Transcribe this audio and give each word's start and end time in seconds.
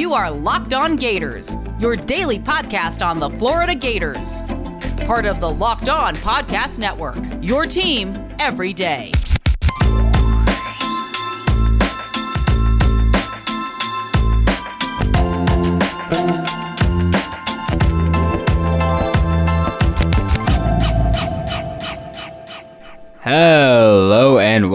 You 0.00 0.14
are 0.14 0.30
Locked 0.30 0.72
On 0.72 0.96
Gators, 0.96 1.58
your 1.78 1.94
daily 1.94 2.38
podcast 2.38 3.04
on 3.06 3.20
the 3.20 3.28
Florida 3.38 3.74
Gators. 3.74 4.40
Part 5.04 5.26
of 5.26 5.40
the 5.40 5.50
Locked 5.50 5.90
On 5.90 6.14
Podcast 6.16 6.78
Network, 6.78 7.18
your 7.42 7.66
team 7.66 8.16
every 8.38 8.72
day. 8.72 9.12
And 23.22 23.59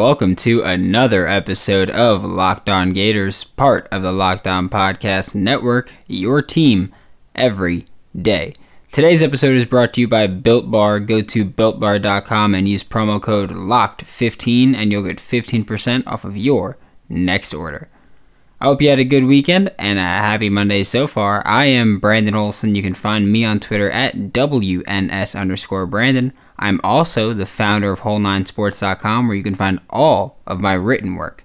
welcome 0.06 0.36
to 0.36 0.62
another 0.62 1.28
episode 1.28 1.90
of 1.90 2.24
Locked 2.24 2.70
On 2.70 2.94
Gators, 2.94 3.44
part 3.44 3.88
of 3.92 4.04
the 4.04 4.12
Locked 4.12 4.46
On 4.46 4.70
Podcast 4.70 5.34
Network, 5.34 5.91
your 6.05 6.44
team 6.44 6.94
every 7.34 7.86
day. 8.16 8.54
Today's 8.91 9.23
episode 9.23 9.55
is 9.55 9.66
brought 9.66 9.95
to 9.95 10.02
you 10.02 10.08
by 10.08 10.28
Built 10.28 10.70
Bar. 10.70 11.00
Go 11.00 11.23
to 11.23 11.44
builtbar.com 11.44 12.54
and 12.54 12.70
use 12.70 12.84
promo 12.84 13.20
code 13.20 13.50
LOCKED15 13.50 14.76
and 14.76 14.91
you'll 14.91 15.02
get 15.02 15.18
15% 15.18 16.06
off 16.06 16.23
of 16.23 16.38
your 16.38 16.78
next 17.09 17.52
order. 17.52 17.90
I 18.66 18.68
hope 18.68 18.82
you 18.82 18.90
had 18.90 18.98
a 18.98 19.04
good 19.04 19.26
weekend 19.26 19.72
and 19.78 20.00
a 20.00 20.02
happy 20.02 20.50
Monday 20.50 20.84
so 20.84 21.06
far. 21.06 21.46
I 21.46 21.66
am 21.66 22.00
Brandon 22.00 22.34
Olson. 22.34 22.73
You 22.73 22.82
can 22.82 22.96
find 22.96 23.32
me 23.32 23.46
on 23.46 23.60
Twitter 23.60 23.92
at 23.92 24.16
WNS 24.34 25.40
underscore 25.40 25.86
Brandon. 25.86 26.34
I'm 26.58 26.82
also 26.84 27.32
the 27.32 27.46
founder 27.46 27.92
of 27.92 28.00
Whole9Sports.com 28.00 29.28
where 29.28 29.38
you 29.38 29.44
can 29.44 29.54
find 29.54 29.82
all 29.92 30.40
of 30.48 30.62
my 30.62 30.73
written 30.73 31.14
work. 31.14 31.44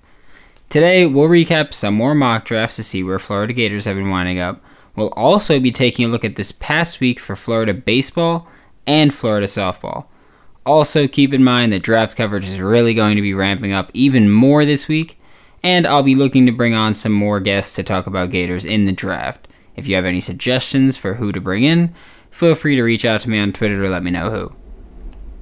Today, 0.71 1.05
we'll 1.05 1.29
recap 1.29 1.75
some 1.75 1.93
more 1.93 2.15
mock 2.15 2.47
drafts 2.47 2.77
to 2.77 2.83
see 2.83 3.03
where 3.03 3.19
Florida 3.19 3.53
Gators 3.53 3.85
have 3.85 3.97
been 3.97 4.09
winding 4.09 4.41
up. 4.41 4.65
We'll 4.97 5.11
also 5.11 5.61
be 5.61 5.71
taking 5.71 6.07
a 6.07 6.09
look 6.09 6.25
at 6.25 6.37
this 6.37 6.53
past 6.53 7.01
week 7.01 7.21
for 7.21 7.37
Florida 7.37 7.75
baseball 7.75 8.49
and 8.87 9.13
Florida 9.13 9.47
softball. 9.47 10.07
Also, 10.65 11.07
keep 11.07 11.35
in 11.35 11.45
mind 11.45 11.71
that 11.75 11.83
draft 11.83 12.17
coverage 12.17 12.49
is 12.49 12.61
really 12.61 12.95
going 12.95 13.17
to 13.17 13.23
be 13.23 13.35
ramping 13.35 13.75
up 13.75 13.91
even 13.93 14.31
more 14.31 14.65
this 14.65 14.89
week, 14.89 15.20
and 15.63 15.87
I'll 15.87 16.03
be 16.03 16.15
looking 16.15 16.47
to 16.47 16.53
bring 16.53 16.75
on 16.75 16.95
some 16.95 17.13
more 17.13 17.41
guests 17.41 17.73
to 17.75 17.83
talk 17.83 18.07
about 18.07 18.31
Gators 18.31 18.65
in 18.65 18.87
the 18.87 18.93
draft. 18.93 19.49
If 19.77 19.87
you 19.87 19.95
have 19.95 20.05
any 20.05 20.21
suggestions 20.21 20.97
for 20.97 21.15
who 21.15 21.33
to 21.33 21.41
bring 21.41 21.65
in, 21.65 21.95
feel 22.31 22.55
free 22.55 22.77
to 22.77 22.83
reach 22.83 23.05
out 23.05 23.21
to 23.23 23.31
me 23.31 23.39
on 23.39 23.53
Twitter 23.53 23.83
to 23.83 23.89
let 23.89 24.03
me 24.03 24.11
know 24.11 24.31
who. 24.31 24.53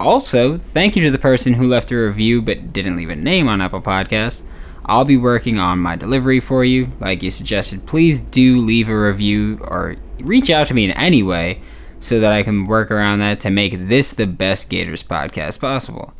Also, 0.00 0.56
thank 0.56 0.94
you 0.94 1.02
to 1.02 1.10
the 1.10 1.18
person 1.18 1.54
who 1.54 1.66
left 1.66 1.90
a 1.90 1.96
review 1.96 2.40
but 2.40 2.72
didn't 2.72 2.96
leave 2.96 3.10
a 3.10 3.16
name 3.16 3.48
on 3.48 3.60
Apple 3.60 3.82
Podcasts. 3.82 4.42
I'll 4.86 5.04
be 5.04 5.16
working 5.16 5.58
on 5.58 5.80
my 5.80 5.96
delivery 5.96 6.40
for 6.40 6.64
you, 6.64 6.90
like 7.00 7.22
you 7.22 7.30
suggested. 7.30 7.84
Please 7.84 8.18
do 8.18 8.58
leave 8.58 8.88
a 8.88 8.98
review 8.98 9.58
or 9.62 9.96
reach 10.20 10.50
out 10.50 10.68
to 10.68 10.74
me 10.74 10.84
in 10.84 10.92
any 10.92 11.22
way 11.22 11.60
so 12.00 12.20
that 12.20 12.32
I 12.32 12.42
can 12.42 12.64
work 12.64 12.90
around 12.90 13.18
that 13.18 13.40
to 13.40 13.50
make 13.50 13.74
this 13.76 14.12
the 14.12 14.26
best 14.26 14.68
Gators 14.68 15.02
podcast 15.02 15.60
possible. 15.60 16.14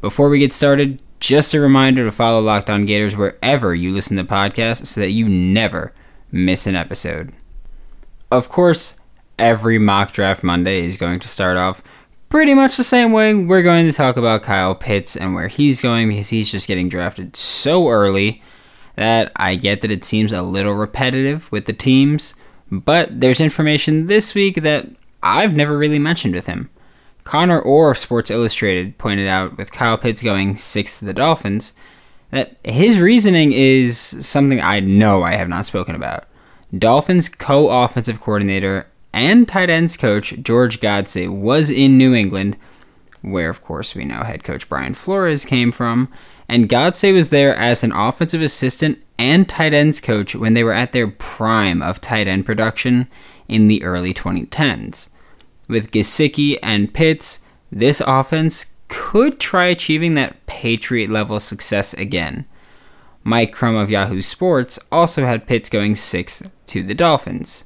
Before 0.00 0.28
we 0.28 0.38
get 0.38 0.52
started, 0.52 1.02
just 1.20 1.54
a 1.54 1.60
reminder 1.60 2.04
to 2.04 2.12
follow 2.12 2.40
Locked 2.40 2.70
On 2.70 2.86
Gators 2.86 3.16
wherever 3.16 3.74
you 3.74 3.92
listen 3.92 4.16
to 4.16 4.24
podcasts 4.24 4.86
so 4.86 5.00
that 5.00 5.10
you 5.10 5.28
never 5.28 5.92
miss 6.32 6.66
an 6.66 6.74
episode. 6.74 7.32
Of 8.30 8.48
course, 8.48 8.96
every 9.38 9.78
mock 9.78 10.12
draft 10.12 10.42
Monday 10.42 10.84
is 10.84 10.96
going 10.96 11.20
to 11.20 11.28
start 11.28 11.56
off 11.56 11.82
pretty 12.30 12.54
much 12.54 12.76
the 12.76 12.84
same 12.84 13.12
way 13.12 13.34
we're 13.34 13.62
going 13.62 13.86
to 13.86 13.92
talk 13.92 14.16
about 14.16 14.42
Kyle 14.42 14.74
Pitts 14.74 15.16
and 15.16 15.34
where 15.34 15.48
he's 15.48 15.80
going 15.80 16.08
because 16.08 16.28
he's 16.28 16.50
just 16.50 16.68
getting 16.68 16.88
drafted 16.88 17.36
so 17.36 17.88
early 17.88 18.42
that 18.96 19.32
I 19.36 19.56
get 19.56 19.80
that 19.80 19.90
it 19.90 20.04
seems 20.04 20.32
a 20.32 20.42
little 20.42 20.74
repetitive 20.74 21.50
with 21.50 21.66
the 21.66 21.72
teams, 21.72 22.34
but 22.70 23.20
there's 23.20 23.40
information 23.40 24.06
this 24.06 24.34
week 24.34 24.62
that 24.62 24.86
I've 25.22 25.54
never 25.54 25.76
really 25.76 25.98
mentioned 25.98 26.34
with 26.34 26.46
him. 26.46 26.70
Connor 27.30 27.60
Orr 27.60 27.92
of 27.92 27.98
Sports 27.98 28.28
Illustrated 28.28 28.98
pointed 28.98 29.28
out 29.28 29.56
with 29.56 29.70
Kyle 29.70 29.96
Pitts 29.96 30.20
going 30.20 30.56
sixth 30.56 30.98
to 30.98 31.04
the 31.04 31.14
Dolphins 31.14 31.72
that 32.32 32.56
his 32.64 32.98
reasoning 32.98 33.52
is 33.52 33.96
something 34.20 34.60
I 34.60 34.80
know 34.80 35.22
I 35.22 35.34
have 35.34 35.48
not 35.48 35.64
spoken 35.64 35.94
about. 35.94 36.24
Dolphins 36.76 37.28
co 37.28 37.68
offensive 37.68 38.20
coordinator 38.20 38.88
and 39.12 39.46
tight 39.46 39.70
ends 39.70 39.96
coach 39.96 40.34
George 40.42 40.80
Godsey 40.80 41.28
was 41.28 41.70
in 41.70 41.96
New 41.96 42.14
England, 42.14 42.56
where, 43.22 43.48
of 43.48 43.62
course, 43.62 43.94
we 43.94 44.04
know 44.04 44.24
head 44.24 44.42
coach 44.42 44.68
Brian 44.68 44.94
Flores 44.94 45.44
came 45.44 45.70
from. 45.70 46.08
And 46.48 46.68
Godsey 46.68 47.14
was 47.14 47.30
there 47.30 47.54
as 47.54 47.84
an 47.84 47.92
offensive 47.92 48.42
assistant 48.42 48.98
and 49.18 49.48
tight 49.48 49.72
ends 49.72 50.00
coach 50.00 50.34
when 50.34 50.54
they 50.54 50.64
were 50.64 50.72
at 50.72 50.90
their 50.90 51.06
prime 51.06 51.80
of 51.80 52.00
tight 52.00 52.26
end 52.26 52.44
production 52.44 53.06
in 53.46 53.68
the 53.68 53.84
early 53.84 54.12
2010s. 54.12 55.10
With 55.70 55.92
Gesicki 55.92 56.58
and 56.64 56.92
Pitts, 56.92 57.38
this 57.70 58.02
offense 58.04 58.66
could 58.88 59.38
try 59.38 59.66
achieving 59.66 60.16
that 60.16 60.44
Patriot 60.46 61.08
level 61.10 61.38
success 61.38 61.94
again. 61.94 62.44
Mike 63.22 63.52
Crum 63.52 63.76
of 63.76 63.88
Yahoo 63.88 64.20
Sports 64.20 64.80
also 64.90 65.24
had 65.24 65.46
Pitts 65.46 65.68
going 65.70 65.94
sixth 65.94 66.50
to 66.66 66.82
the 66.82 66.92
Dolphins. 66.92 67.62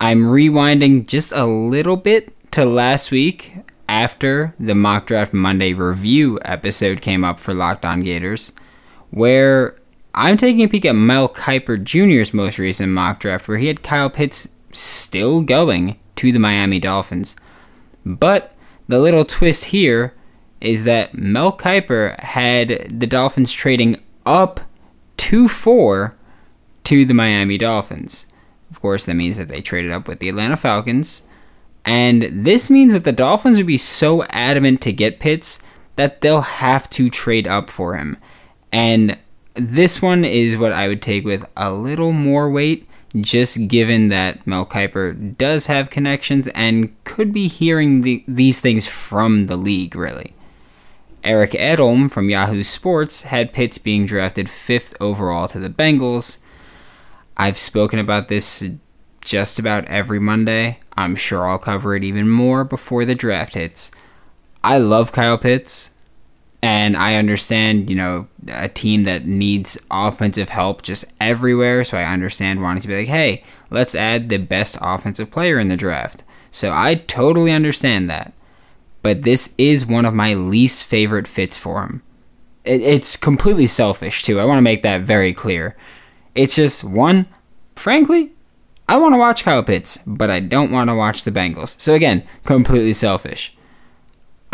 I'm 0.00 0.22
rewinding 0.22 1.06
just 1.06 1.32
a 1.32 1.44
little 1.44 1.96
bit 1.96 2.32
to 2.52 2.64
last 2.64 3.10
week 3.10 3.52
after 3.86 4.54
the 4.58 4.74
Mock 4.74 5.06
Draft 5.06 5.34
Monday 5.34 5.74
review 5.74 6.38
episode 6.46 7.02
came 7.02 7.24
up 7.24 7.38
for 7.38 7.52
Locked 7.52 7.84
On 7.84 8.02
Gators, 8.02 8.52
where 9.10 9.76
I'm 10.14 10.38
taking 10.38 10.62
a 10.62 10.68
peek 10.68 10.86
at 10.86 10.94
Mel 10.94 11.28
Kiper 11.28 11.76
Jr.'s 11.76 12.32
most 12.32 12.58
recent 12.58 12.90
mock 12.90 13.20
draft, 13.20 13.48
where 13.48 13.58
he 13.58 13.66
had 13.66 13.82
Kyle 13.82 14.08
Pitts 14.08 14.48
still 14.72 15.42
going 15.42 15.98
to 16.16 16.32
the 16.32 16.38
Miami 16.38 16.78
Dolphins. 16.78 17.36
But 18.04 18.54
the 18.88 18.98
little 18.98 19.24
twist 19.24 19.66
here 19.66 20.14
is 20.60 20.84
that 20.84 21.14
Mel 21.14 21.56
Kiper 21.56 22.18
had 22.20 22.98
the 23.00 23.06
Dolphins 23.06 23.52
trading 23.52 24.02
up 24.24 24.60
to 25.18 25.48
four 25.48 26.16
to 26.84 27.04
the 27.04 27.14
Miami 27.14 27.58
Dolphins. 27.58 28.26
Of 28.70 28.80
course, 28.80 29.06
that 29.06 29.14
means 29.14 29.36
that 29.36 29.48
they 29.48 29.60
traded 29.60 29.92
up 29.92 30.08
with 30.08 30.18
the 30.18 30.28
Atlanta 30.28 30.56
Falcons. 30.56 31.22
And 31.84 32.22
this 32.32 32.70
means 32.70 32.92
that 32.94 33.04
the 33.04 33.12
Dolphins 33.12 33.58
would 33.58 33.66
be 33.66 33.76
so 33.78 34.24
adamant 34.24 34.80
to 34.82 34.92
get 34.92 35.20
Pitts 35.20 35.60
that 35.94 36.20
they'll 36.20 36.42
have 36.42 36.90
to 36.90 37.08
trade 37.08 37.46
up 37.46 37.70
for 37.70 37.96
him. 37.96 38.16
And 38.72 39.18
this 39.54 40.02
one 40.02 40.24
is 40.24 40.56
what 40.56 40.72
I 40.72 40.88
would 40.88 41.00
take 41.00 41.24
with 41.24 41.44
a 41.56 41.72
little 41.72 42.12
more 42.12 42.50
weight, 42.50 42.85
just 43.20 43.68
given 43.68 44.08
that 44.08 44.46
Mel 44.46 44.66
Kiper 44.66 45.36
does 45.38 45.66
have 45.66 45.90
connections 45.90 46.48
and 46.48 46.94
could 47.04 47.32
be 47.32 47.48
hearing 47.48 48.02
the, 48.02 48.24
these 48.26 48.60
things 48.60 48.86
from 48.86 49.46
the 49.46 49.56
league, 49.56 49.94
really. 49.94 50.34
Eric 51.24 51.52
Edholm 51.52 52.10
from 52.10 52.30
Yahoo 52.30 52.62
Sports 52.62 53.22
had 53.22 53.52
Pitts 53.52 53.78
being 53.78 54.06
drafted 54.06 54.48
fifth 54.48 54.94
overall 55.00 55.48
to 55.48 55.58
the 55.58 55.70
Bengals. 55.70 56.38
I've 57.36 57.58
spoken 57.58 57.98
about 57.98 58.28
this 58.28 58.64
just 59.20 59.58
about 59.58 59.84
every 59.86 60.20
Monday. 60.20 60.78
I'm 60.96 61.16
sure 61.16 61.46
I'll 61.46 61.58
cover 61.58 61.96
it 61.96 62.04
even 62.04 62.28
more 62.28 62.64
before 62.64 63.04
the 63.04 63.14
draft 63.14 63.54
hits. 63.54 63.90
I 64.62 64.78
love 64.78 65.12
Kyle 65.12 65.36
Pitts, 65.36 65.90
and 66.66 66.96
I 66.96 67.14
understand, 67.14 67.88
you 67.88 67.94
know, 67.94 68.26
a 68.48 68.68
team 68.68 69.04
that 69.04 69.24
needs 69.24 69.78
offensive 69.88 70.48
help 70.48 70.82
just 70.82 71.04
everywhere. 71.20 71.84
So 71.84 71.96
I 71.96 72.12
understand 72.12 72.60
wanting 72.60 72.82
to 72.82 72.88
be 72.88 72.96
like, 72.96 73.06
hey, 73.06 73.44
let's 73.70 73.94
add 73.94 74.28
the 74.28 74.38
best 74.38 74.76
offensive 74.80 75.30
player 75.30 75.60
in 75.60 75.68
the 75.68 75.76
draft. 75.76 76.24
So 76.50 76.72
I 76.72 76.96
totally 76.96 77.52
understand 77.52 78.10
that. 78.10 78.32
But 79.00 79.22
this 79.22 79.54
is 79.56 79.86
one 79.86 80.04
of 80.04 80.12
my 80.12 80.34
least 80.34 80.82
favorite 80.82 81.28
fits 81.28 81.56
for 81.56 81.82
him. 81.84 82.02
It's 82.64 83.16
completely 83.16 83.68
selfish, 83.68 84.24
too. 84.24 84.40
I 84.40 84.44
want 84.44 84.58
to 84.58 84.62
make 84.62 84.82
that 84.82 85.02
very 85.02 85.32
clear. 85.32 85.76
It's 86.34 86.56
just 86.56 86.82
one, 86.82 87.26
frankly, 87.76 88.32
I 88.88 88.96
want 88.96 89.14
to 89.14 89.18
watch 89.18 89.44
Kyle 89.44 89.62
Pitts, 89.62 89.98
but 90.04 90.30
I 90.30 90.40
don't 90.40 90.72
want 90.72 90.90
to 90.90 90.96
watch 90.96 91.22
the 91.22 91.30
Bengals. 91.30 91.80
So 91.80 91.94
again, 91.94 92.24
completely 92.44 92.92
selfish. 92.92 93.55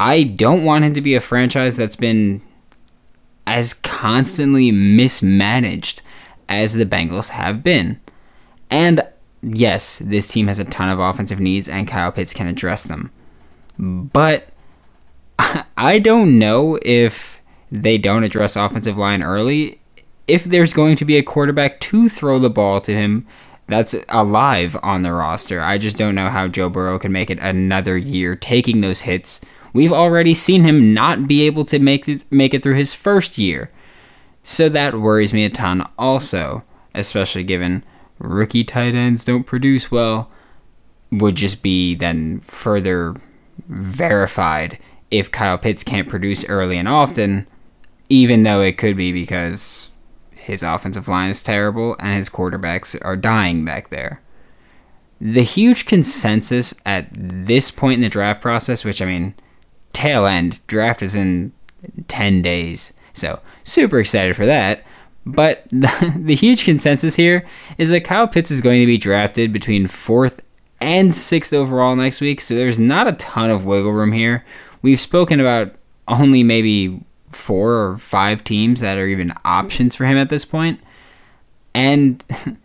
I 0.03 0.25
don't 0.25 0.65
want 0.65 0.85
him 0.85 0.95
to 0.95 1.01
be 1.01 1.15
a 1.15 1.21
franchise 1.21 1.77
that's 1.77 1.95
been 1.95 2.43
as 3.47 3.73
constantly 3.73 4.73
mismanaged 4.73 6.03
as 6.49 6.75
the 6.75 6.85
Bengals 6.85 7.29
have 7.29 7.63
been. 7.63 8.01
And 8.69 9.03
yes, 9.45 9.99
this 9.99 10.27
team 10.27 10.49
has 10.49 10.59
a 10.59 10.65
ton 10.65 10.89
of 10.89 10.99
offensive 10.99 11.39
needs, 11.39 11.69
and 11.69 11.87
Kyle 11.87 12.11
Pitts 12.11 12.35
can 12.35 12.49
address 12.49 12.83
them. 12.83 13.13
But 13.79 14.49
I 15.77 16.01
don't 16.01 16.37
know 16.37 16.81
if 16.83 17.41
they 17.71 17.97
don't 17.97 18.25
address 18.25 18.57
offensive 18.57 18.99
line 18.99 19.23
early 19.23 19.79
if 20.27 20.43
there's 20.43 20.73
going 20.73 20.97
to 20.97 21.05
be 21.05 21.17
a 21.17 21.23
quarterback 21.23 21.79
to 21.79 22.09
throw 22.09 22.41
the 22.41 22.51
ball 22.51 22.81
to 22.81 22.93
him 22.93 23.25
that's 23.69 23.95
alive 24.09 24.77
on 24.83 25.05
the 25.05 25.13
roster. 25.13 25.61
I 25.61 25.79
just 25.79 25.97
don't 25.97 26.17
know 26.17 26.29
how 26.29 26.49
Joe 26.49 26.69
Burrow 26.69 26.99
can 26.99 27.13
make 27.13 27.31
it 27.31 27.39
another 27.39 27.97
year 27.97 28.35
taking 28.35 28.81
those 28.81 29.03
hits. 29.03 29.41
We've 29.73 29.93
already 29.93 30.35
seen 30.35 30.65
him 30.65 30.93
not 30.93 31.27
be 31.27 31.43
able 31.43 31.65
to 31.67 31.79
make 31.79 32.09
it, 32.09 32.25
make 32.31 32.53
it 32.55 32.63
through 32.63 32.77
his 32.77 32.95
first 32.95 33.39
year. 33.39 33.71
So 34.45 34.69
that 34.69 35.01
worries 35.01 35.33
me 35.33 35.45
a 35.45 35.51
ton 35.51 35.89
also, 35.99 36.63
especially 36.95 37.45
given 37.45 37.85
rookie 38.19 38.65
tight 38.65 38.95
ends 38.95 39.25
don't 39.25 39.45
produce 39.45 39.91
well 39.91 40.31
would 41.11 41.35
just 41.35 41.63
be 41.63 41.95
then 41.95 42.41
further 42.41 43.15
verified 43.69 44.79
if 45.11 45.31
Kyle 45.31 45.59
Pitts 45.59 45.85
can't 45.85 46.09
produce 46.09 46.45
early 46.47 46.79
and 46.79 46.89
often, 46.89 47.47
even 48.09 48.43
though 48.43 48.63
it 48.63 48.79
could 48.79 48.97
be 48.97 49.13
because 49.13 49.91
his 50.31 50.63
offensive 50.63 51.07
line 51.09 51.31
is 51.31 51.43
terrible 51.43 51.97
and 52.01 52.17
his 52.17 52.31
quarterbacks 52.31 52.99
are 53.05 53.17
dying 53.17 53.65
back 53.65 53.91
there. 53.91 54.21
The 55.21 55.43
huge 55.43 55.87
consensus 55.87 56.75
at 56.85 57.09
this 57.13 57.71
point 57.71 57.97
in 57.97 58.01
the 58.01 58.09
draft 58.09 58.41
process, 58.41 58.85
which 58.85 59.01
I 59.01 59.05
mean, 59.05 59.35
tail 59.93 60.27
end, 60.27 60.61
draft 60.67 61.03
is 61.03 61.15
in 61.15 61.53
10 62.09 62.43
days. 62.43 62.93
So, 63.13 63.41
super 63.65 63.99
excited 63.99 64.37
for 64.37 64.47
that. 64.47 64.85
But 65.25 65.65
the, 65.71 66.15
the 66.17 66.35
huge 66.35 66.65
consensus 66.65 67.17
here 67.17 67.47
is 67.79 67.91
that 67.91 68.05
Kyle 68.05 68.29
Pitts 68.29 68.51
is 68.51 68.61
going 68.61 68.81
to 68.81 68.87
be 68.87 68.99
drafted 68.99 69.53
between 69.53 69.87
4th 69.87 70.39
and 70.81 71.13
6th 71.13 71.53
overall 71.53 71.95
next 71.97 72.21
week. 72.21 72.41
So, 72.41 72.55
there's 72.55 72.79
not 72.79 73.09
a 73.09 73.13
ton 73.13 73.51
of 73.51 73.65
wiggle 73.65 73.93
room 73.93 74.13
here. 74.13 74.45
We've 74.81 75.01
spoken 75.01 75.41
about 75.41 75.75
only 76.09 76.43
maybe 76.43 77.01
four 77.31 77.73
or 77.73 77.99
five 77.99 78.45
teams 78.45 78.81
that 78.81 78.99
are 78.99 79.07
even 79.07 79.33
options 79.45 79.95
for 79.95 80.05
him 80.05 80.17
at 80.17 80.29
this 80.29 80.45
point. 80.45 80.81
And 81.75 82.25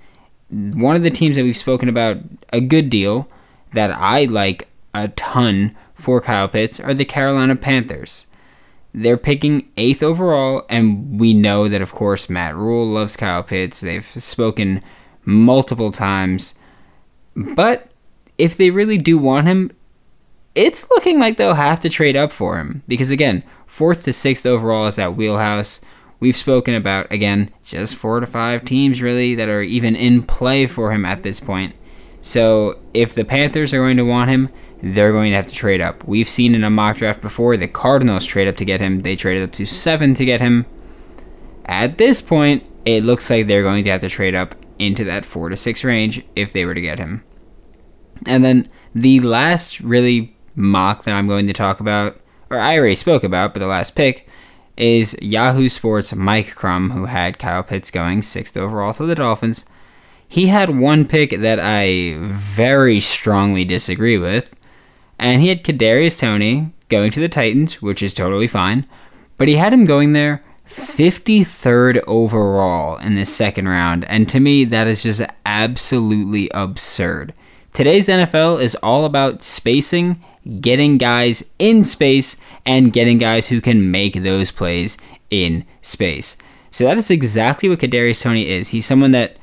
one 0.49 0.95
of 0.95 1.03
the 1.03 1.09
teams 1.09 1.35
that 1.35 1.43
we've 1.43 1.57
spoken 1.57 1.89
about 1.89 2.17
a 2.51 2.61
good 2.61 2.89
deal 2.89 3.29
that 3.71 3.91
I 3.91 4.25
like 4.25 4.67
a 4.93 5.09
ton 5.09 5.75
for 5.97 6.21
Kyle 6.21 6.47
Pitts 6.47 6.79
are 6.79 6.93
the 6.93 7.05
Carolina 7.05 7.55
Panthers. 7.55 8.27
They're 8.93 9.17
picking 9.17 9.69
eighth 9.77 10.01
overall, 10.01 10.65
and 10.69 11.19
we 11.19 11.33
know 11.33 11.67
that, 11.67 11.81
of 11.81 11.91
course, 11.91 12.29
Matt 12.29 12.55
Rhule 12.55 12.87
loves 12.87 13.15
Kyle 13.15 13.43
Pitts. 13.43 13.81
They've 13.81 14.05
spoken 14.05 14.83
multiple 15.25 15.91
times. 15.91 16.55
But 17.35 17.91
if 18.37 18.57
they 18.57 18.71
really 18.71 18.97
do 18.97 19.17
want 19.17 19.47
him, 19.47 19.71
it's 20.55 20.89
looking 20.89 21.19
like 21.19 21.37
they'll 21.37 21.53
have 21.53 21.79
to 21.81 21.89
trade 21.89 22.17
up 22.17 22.31
for 22.31 22.57
him. 22.57 22.81
Because, 22.87 23.11
again, 23.11 23.43
fourth 23.67 24.03
to 24.03 24.13
sixth 24.13 24.45
overall 24.45 24.87
is 24.87 24.95
that 24.95 25.15
wheelhouse. 25.15 25.81
We've 26.19 26.37
spoken 26.37 26.73
about, 26.73 27.11
again, 27.11 27.51
just 27.63 27.95
four 27.95 28.19
to 28.19 28.25
five 28.25 28.65
teams 28.65 29.03
really 29.03 29.35
that 29.35 29.49
are 29.49 29.61
even 29.61 29.95
in 29.95 30.23
play 30.23 30.65
for 30.65 30.91
him 30.91 31.05
at 31.05 31.21
this 31.21 31.39
point. 31.39 31.75
So 32.23 32.79
if 32.95 33.13
the 33.13 33.25
Panthers 33.25 33.71
are 33.73 33.83
going 33.83 33.97
to 33.97 34.03
want 34.03 34.31
him, 34.31 34.49
they're 34.81 35.11
going 35.11 35.31
to 35.31 35.37
have 35.37 35.47
to 35.47 35.53
trade 35.53 35.81
up. 35.81 36.07
We've 36.07 36.29
seen 36.29 36.53
in 36.53 36.63
a 36.63 36.69
mock 36.69 36.97
draft 36.97 37.21
before 37.21 37.57
the 37.57 37.67
Cardinals 37.67 38.25
trade 38.25 38.47
up 38.47 38.57
to 38.57 38.65
get 38.65 38.81
him. 38.81 39.01
They 39.01 39.15
traded 39.15 39.43
up 39.43 39.51
to 39.53 39.65
seven 39.65 40.13
to 40.15 40.25
get 40.25 40.41
him. 40.41 40.65
At 41.65 41.97
this 41.97 42.21
point, 42.21 42.69
it 42.85 43.03
looks 43.03 43.29
like 43.29 43.47
they're 43.47 43.63
going 43.63 43.83
to 43.83 43.89
have 43.89 44.01
to 44.01 44.09
trade 44.09 44.35
up 44.35 44.55
into 44.79 45.03
that 45.05 45.25
four 45.25 45.49
to 45.49 45.57
six 45.57 45.83
range 45.83 46.23
if 46.35 46.53
they 46.53 46.65
were 46.65 46.75
to 46.75 46.81
get 46.81 46.99
him. 46.99 47.23
And 48.25 48.43
then 48.43 48.69
the 48.93 49.19
last 49.19 49.79
really 49.79 50.37
mock 50.55 51.03
that 51.03 51.13
I'm 51.13 51.27
going 51.27 51.47
to 51.47 51.53
talk 51.53 51.79
about, 51.79 52.19
or 52.49 52.57
I 52.57 52.77
already 52.77 52.95
spoke 52.95 53.23
about, 53.23 53.53
but 53.53 53.59
the 53.59 53.67
last 53.67 53.95
pick 53.95 54.27
is 54.77 55.17
Yahoo 55.21 55.67
Sports 55.67 56.13
Mike 56.13 56.55
Crum, 56.55 56.91
who 56.91 57.05
had 57.05 57.39
Kyle 57.39 57.63
Pitts 57.63 57.91
going 57.91 58.21
sixth 58.21 58.55
overall 58.55 58.93
to 58.93 59.05
the 59.05 59.15
Dolphins. 59.15 59.65
He 60.27 60.47
had 60.47 60.77
one 60.77 61.05
pick 61.05 61.31
that 61.41 61.59
I 61.59 62.15
very 62.19 62.99
strongly 62.99 63.65
disagree 63.65 64.17
with, 64.17 64.53
and 65.19 65.41
he 65.41 65.49
had 65.49 65.63
Kadarius 65.63 66.19
Toney 66.19 66.71
going 66.89 67.11
to 67.11 67.19
the 67.19 67.29
Titans, 67.29 67.81
which 67.81 68.01
is 68.01 68.13
totally 68.13 68.47
fine. 68.47 68.85
But 69.37 69.47
he 69.47 69.55
had 69.55 69.73
him 69.73 69.85
going 69.85 70.13
there 70.13 70.43
53rd 70.67 72.03
overall 72.07 72.97
in 72.97 73.15
the 73.15 73.25
second 73.25 73.67
round. 73.67 74.05
And 74.05 74.27
to 74.29 74.39
me, 74.39 74.65
that 74.65 74.87
is 74.87 75.03
just 75.03 75.21
absolutely 75.45 76.49
absurd. 76.53 77.33
Today's 77.73 78.07
NFL 78.07 78.61
is 78.61 78.75
all 78.81 79.05
about 79.05 79.43
spacing, 79.43 80.23
getting 80.59 80.97
guys 80.97 81.49
in 81.59 81.83
space, 81.83 82.37
and 82.65 82.91
getting 82.91 83.17
guys 83.17 83.47
who 83.47 83.61
can 83.61 83.91
make 83.91 84.23
those 84.23 84.51
plays 84.51 84.97
in 85.29 85.65
space. 85.81 86.37
So 86.71 86.83
that 86.85 86.97
is 86.97 87.11
exactly 87.11 87.69
what 87.69 87.79
Kadarius 87.79 88.21
Toney 88.21 88.47
is. 88.47 88.69
He's 88.69 88.85
someone 88.85 89.11
that 89.11 89.37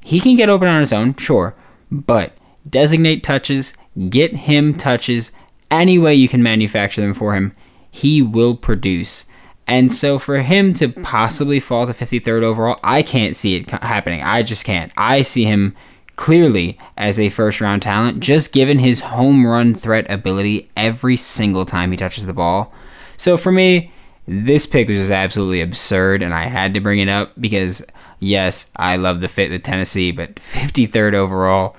he 0.00 0.20
can 0.20 0.36
get 0.36 0.48
open 0.48 0.68
on 0.68 0.80
his 0.80 0.92
own, 0.92 1.14
sure, 1.16 1.54
but 1.90 2.32
designate 2.68 3.22
touches, 3.22 3.74
get 4.08 4.34
him 4.34 4.74
touches 4.74 5.32
any 5.70 5.98
way 5.98 6.14
you 6.14 6.28
can 6.28 6.42
manufacture 6.42 7.00
them 7.00 7.14
for 7.14 7.34
him, 7.34 7.54
he 7.90 8.22
will 8.22 8.56
produce. 8.56 9.26
And 9.66 9.92
so 9.92 10.18
for 10.18 10.42
him 10.42 10.74
to 10.74 10.88
possibly 10.88 11.60
fall 11.60 11.86
to 11.86 11.94
53rd 11.94 12.42
overall, 12.42 12.80
I 12.82 13.02
can't 13.02 13.36
see 13.36 13.56
it 13.56 13.70
happening. 13.70 14.22
I 14.22 14.42
just 14.42 14.64
can't. 14.64 14.90
I 14.96 15.22
see 15.22 15.44
him 15.44 15.76
clearly 16.16 16.76
as 16.96 17.18
a 17.18 17.28
first 17.28 17.60
round 17.60 17.82
talent, 17.82 18.20
just 18.20 18.52
given 18.52 18.78
his 18.78 19.00
home 19.00 19.46
run 19.46 19.74
threat 19.74 20.10
ability 20.10 20.70
every 20.76 21.16
single 21.16 21.64
time 21.64 21.90
he 21.90 21.96
touches 21.96 22.26
the 22.26 22.32
ball. 22.32 22.72
So 23.16 23.36
for 23.36 23.52
me, 23.52 23.92
this 24.26 24.66
pick 24.66 24.88
was 24.88 24.98
just 24.98 25.10
absolutely 25.10 25.60
absurd, 25.60 26.22
and 26.22 26.34
I 26.34 26.46
had 26.46 26.74
to 26.74 26.80
bring 26.80 26.98
it 26.98 27.08
up 27.08 27.32
because, 27.40 27.84
yes, 28.18 28.70
I 28.76 28.96
love 28.96 29.20
the 29.20 29.28
fit 29.28 29.50
with 29.50 29.62
Tennessee, 29.62 30.10
but 30.10 30.36
53rd 30.36 31.14
overall, 31.14 31.76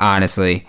honestly, 0.00 0.66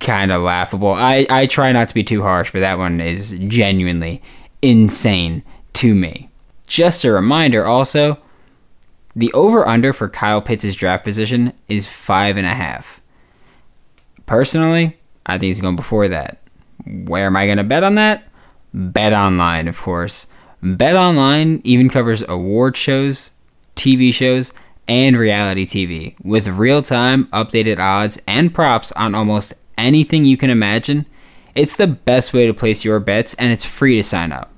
kind 0.00 0.32
of 0.32 0.42
laughable. 0.42 0.92
I, 0.92 1.26
I 1.30 1.46
try 1.46 1.72
not 1.72 1.88
to 1.88 1.94
be 1.94 2.04
too 2.04 2.22
harsh, 2.22 2.52
but 2.52 2.60
that 2.60 2.78
one 2.78 3.00
is 3.00 3.38
genuinely 3.48 4.22
insane 4.62 5.42
to 5.74 5.94
me. 5.94 6.30
Just 6.66 7.04
a 7.04 7.12
reminder 7.12 7.64
also, 7.64 8.18
the 9.14 9.32
over 9.32 9.66
under 9.66 9.92
for 9.92 10.08
Kyle 10.08 10.42
Pitts' 10.42 10.74
draft 10.74 11.04
position 11.04 11.52
is 11.68 11.86
five 11.86 12.36
and 12.36 12.46
a 12.46 12.54
half. 12.54 13.00
Personally, 14.26 14.96
I 15.24 15.34
think 15.34 15.44
he's 15.44 15.60
going 15.60 15.76
before 15.76 16.08
that. 16.08 16.38
Where 16.84 17.26
am 17.26 17.36
I 17.36 17.46
going 17.46 17.58
to 17.58 17.64
bet 17.64 17.84
on 17.84 17.94
that? 17.94 18.28
Bet 18.74 19.12
online, 19.12 19.68
of 19.68 19.80
course. 19.80 20.26
Bet 20.62 20.96
online 20.96 21.60
even 21.64 21.88
covers 21.88 22.22
award 22.28 22.76
shows, 22.76 23.30
TV 23.76 24.12
shows, 24.12 24.52
and 24.88 25.16
reality 25.16 25.66
TV 25.66 26.14
with 26.24 26.48
real 26.48 26.82
time 26.82 27.26
updated 27.26 27.78
odds 27.78 28.20
and 28.26 28.54
props 28.54 28.92
on 28.92 29.14
almost 29.14 29.54
anything 29.78 30.24
you 30.24 30.36
can 30.36 30.50
imagine, 30.50 31.06
it's 31.54 31.76
the 31.76 31.86
best 31.86 32.34
way 32.34 32.46
to 32.46 32.52
place 32.52 32.84
your 32.84 33.00
bets 33.00 33.34
and 33.34 33.52
it's 33.52 33.64
free 33.64 33.96
to 33.96 34.02
sign 34.02 34.32
up. 34.32 34.52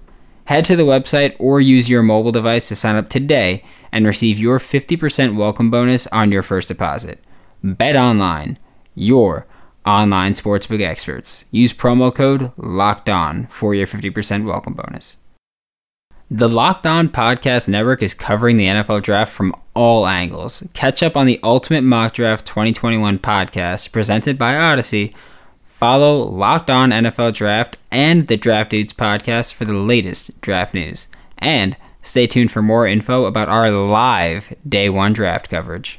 Head 0.47 0.65
to 0.65 0.77
the 0.77 0.85
website 0.85 1.37
or 1.39 1.61
use 1.61 1.91
your 1.91 2.03
mobile 2.03 2.33
device 2.33 2.69
to 2.69 2.75
sign 2.75 2.97
up 2.97 3.11
today 3.11 3.63
and 3.93 4.07
receive 4.07 4.39
your 4.39 4.59
50% 4.59 5.37
welcome 5.37 5.71
bonus 5.71 6.07
on 6.07 6.33
your 6.33 6.43
first 6.43 6.69
deposit. 6.69 7.23
Bet 7.63 7.97
online, 7.97 8.57
your 8.95 9.47
online 9.85 10.33
sportsbook 10.33 10.81
experts. 10.81 11.45
Use 11.51 11.75
promo 11.75 12.15
code 12.15 12.53
LOCKED 12.57 13.11
ON 13.11 13.47
for 13.49 13.75
your 13.75 13.87
50% 13.87 14.47
welcome 14.47 14.73
bonus. 14.73 15.18
The 16.31 16.49
Locked 16.49 16.87
On 16.87 17.09
Podcast 17.09 17.69
Network 17.69 18.03
is 18.03 18.13
covering 18.13 18.59
the 18.59 18.67
NFL 18.67 19.03
draft 19.03 19.33
from 19.33 19.55
all 19.73 20.07
angles. 20.07 20.63
Catch 20.75 21.03
up 21.03 21.17
on 21.17 21.25
the 21.25 21.41
Ultimate 21.43 21.81
Mock 21.81 22.13
Draft 22.13 22.45
2021 22.45 23.19
podcast 23.21 23.93
presented 23.93 24.37
by 24.37 24.53
Audacy. 24.53 25.15
Follow 25.65 26.19
Locked 26.19 26.69
On 26.69 26.91
NFL 26.91 27.33
Draft 27.33 27.79
and 27.91 28.27
the 28.27 28.37
Draft 28.37 28.73
Dudes 28.73 28.93
podcast 28.93 29.55
for 29.55 29.65
the 29.65 29.73
latest 29.73 30.39
draft 30.43 30.75
news. 30.75 31.07
And 31.39 31.79
stay 32.03 32.27
tuned 32.27 32.53
for 32.53 32.61
more 32.61 32.87
info 32.87 33.25
about 33.25 33.49
our 33.49 33.71
live 33.71 34.55
day 34.69 34.91
one 34.91 35.15
draft 35.15 35.49
coverage. 35.49 35.99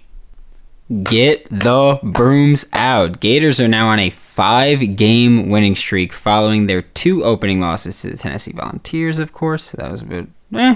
Get 1.01 1.47
the 1.49 1.99
brooms 2.03 2.65
out. 2.73 3.19
Gators 3.19 3.59
are 3.59 3.67
now 3.67 3.87
on 3.87 3.97
a 3.97 4.11
five 4.39 4.95
game 4.95 5.49
winning 5.49 5.75
streak 5.75 6.13
following 6.13 6.65
their 6.65 6.81
two 6.81 7.25
opening 7.25 7.59
losses 7.59 8.01
to 8.01 8.09
the 8.09 8.15
Tennessee 8.15 8.53
Volunteers, 8.53 9.19
of 9.19 9.33
course. 9.33 9.71
That 9.71 9.91
was 9.91 9.99
a 9.99 10.05
bit 10.05 10.27
eh. 10.55 10.75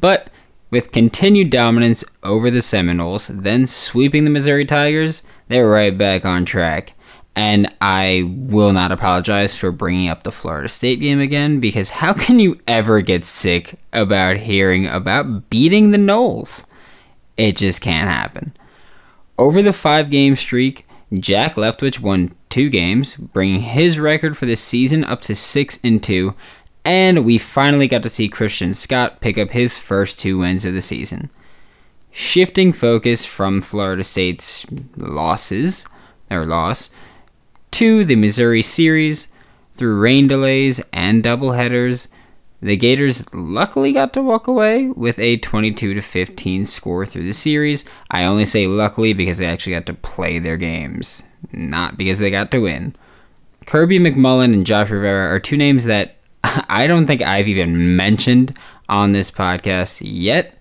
But 0.00 0.30
with 0.70 0.90
continued 0.90 1.50
dominance 1.50 2.02
over 2.22 2.50
the 2.50 2.62
Seminoles, 2.62 3.26
then 3.28 3.66
sweeping 3.66 4.24
the 4.24 4.30
Missouri 4.30 4.64
Tigers, 4.64 5.22
they're 5.48 5.68
right 5.68 5.98
back 5.98 6.24
on 6.24 6.46
track. 6.46 6.94
And 7.36 7.70
I 7.82 8.24
will 8.26 8.72
not 8.72 8.90
apologize 8.90 9.54
for 9.54 9.70
bringing 9.70 10.08
up 10.08 10.22
the 10.22 10.32
Florida 10.32 10.70
State 10.70 11.00
game 11.00 11.20
again 11.20 11.60
because 11.60 11.90
how 11.90 12.14
can 12.14 12.40
you 12.40 12.58
ever 12.66 13.02
get 13.02 13.26
sick 13.26 13.78
about 13.92 14.38
hearing 14.38 14.86
about 14.86 15.50
beating 15.50 15.90
the 15.90 15.98
Noles? 15.98 16.64
It 17.36 17.58
just 17.58 17.82
can't 17.82 18.08
happen. 18.08 18.56
Over 19.36 19.60
the 19.60 19.74
five 19.74 20.08
game 20.08 20.36
streak, 20.36 20.86
Jack 21.12 21.56
Leftwich 21.56 22.00
won 22.00 22.34
two 22.50 22.68
games, 22.68 23.14
bringing 23.14 23.60
his 23.60 23.98
record 23.98 24.36
for 24.36 24.46
the 24.46 24.56
season 24.56 25.04
up 25.04 25.22
to 25.22 25.34
6 25.34 25.78
and 25.82 26.02
2, 26.02 26.34
and 26.84 27.24
we 27.24 27.38
finally 27.38 27.88
got 27.88 28.02
to 28.02 28.08
see 28.08 28.28
Christian 28.28 28.72
Scott 28.72 29.20
pick 29.20 29.36
up 29.36 29.50
his 29.50 29.78
first 29.78 30.18
two 30.18 30.38
wins 30.38 30.64
of 30.64 30.74
the 30.74 30.80
season. 30.80 31.30
Shifting 32.10 32.72
focus 32.72 33.24
from 33.24 33.60
Florida 33.60 34.02
State's 34.02 34.64
losses, 34.96 35.84
or 36.30 36.46
loss, 36.46 36.90
to 37.72 38.04
the 38.04 38.16
Missouri 38.16 38.62
series, 38.62 39.28
through 39.74 40.00
rain 40.00 40.26
delays 40.26 40.80
and 40.92 41.22
doubleheaders, 41.22 42.08
The 42.60 42.76
Gators 42.76 43.32
luckily 43.32 43.92
got 43.92 44.12
to 44.14 44.22
walk 44.22 44.48
away 44.48 44.88
with 44.88 45.18
a 45.20 45.36
22 45.36 45.94
to 45.94 46.00
15 46.00 46.64
score 46.64 47.06
through 47.06 47.24
the 47.24 47.32
series. 47.32 47.84
I 48.10 48.24
only 48.24 48.44
say 48.44 48.66
luckily 48.66 49.12
because 49.12 49.38
they 49.38 49.46
actually 49.46 49.74
got 49.74 49.86
to 49.86 49.94
play 49.94 50.40
their 50.40 50.56
games, 50.56 51.22
not 51.52 51.96
because 51.96 52.18
they 52.18 52.30
got 52.30 52.50
to 52.50 52.60
win. 52.60 52.94
Kirby 53.66 53.98
McMullen 53.98 54.52
and 54.54 54.66
Josh 54.66 54.90
Rivera 54.90 55.28
are 55.28 55.40
two 55.40 55.56
names 55.56 55.84
that 55.84 56.16
I 56.42 56.86
don't 56.86 57.06
think 57.06 57.22
I've 57.22 57.48
even 57.48 57.96
mentioned 57.96 58.56
on 58.88 59.12
this 59.12 59.30
podcast 59.30 60.00
yet, 60.02 60.56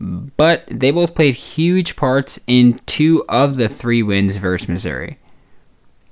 but 0.00 0.64
they 0.70 0.90
both 0.90 1.14
played 1.14 1.34
huge 1.34 1.96
parts 1.96 2.38
in 2.46 2.80
two 2.86 3.24
of 3.28 3.56
the 3.56 3.68
three 3.68 4.02
wins 4.02 4.36
versus 4.36 4.68
Missouri. 4.68 5.18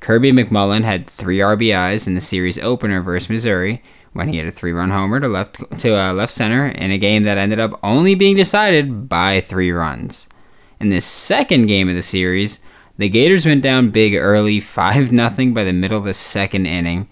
Kirby 0.00 0.32
McMullen 0.32 0.82
had 0.82 1.08
three 1.08 1.38
RBIs 1.38 2.08
in 2.08 2.14
the 2.14 2.20
series 2.20 2.58
opener 2.58 3.00
versus 3.00 3.30
Missouri 3.30 3.80
when 4.12 4.28
he 4.28 4.36
had 4.38 4.46
a 4.46 4.50
three-run 4.50 4.90
homer 4.90 5.20
to 5.20 5.28
left 5.28 5.60
to 5.78 5.94
uh, 5.94 6.12
left 6.12 6.32
center 6.32 6.66
in 6.66 6.90
a 6.90 6.98
game 6.98 7.22
that 7.22 7.38
ended 7.38 7.60
up 7.60 7.78
only 7.82 8.14
being 8.14 8.36
decided 8.36 9.08
by 9.08 9.40
three 9.40 9.70
runs. 9.70 10.26
In 10.80 10.88
the 10.88 11.00
second 11.00 11.66
game 11.66 11.88
of 11.88 11.94
the 11.94 12.02
series, 12.02 12.58
the 13.02 13.08
Gators 13.08 13.44
went 13.44 13.62
down 13.62 13.90
big 13.90 14.14
early, 14.14 14.60
5 14.60 15.10
0 15.10 15.52
by 15.52 15.64
the 15.64 15.72
middle 15.72 15.98
of 15.98 16.04
the 16.04 16.14
second 16.14 16.66
inning. 16.66 17.08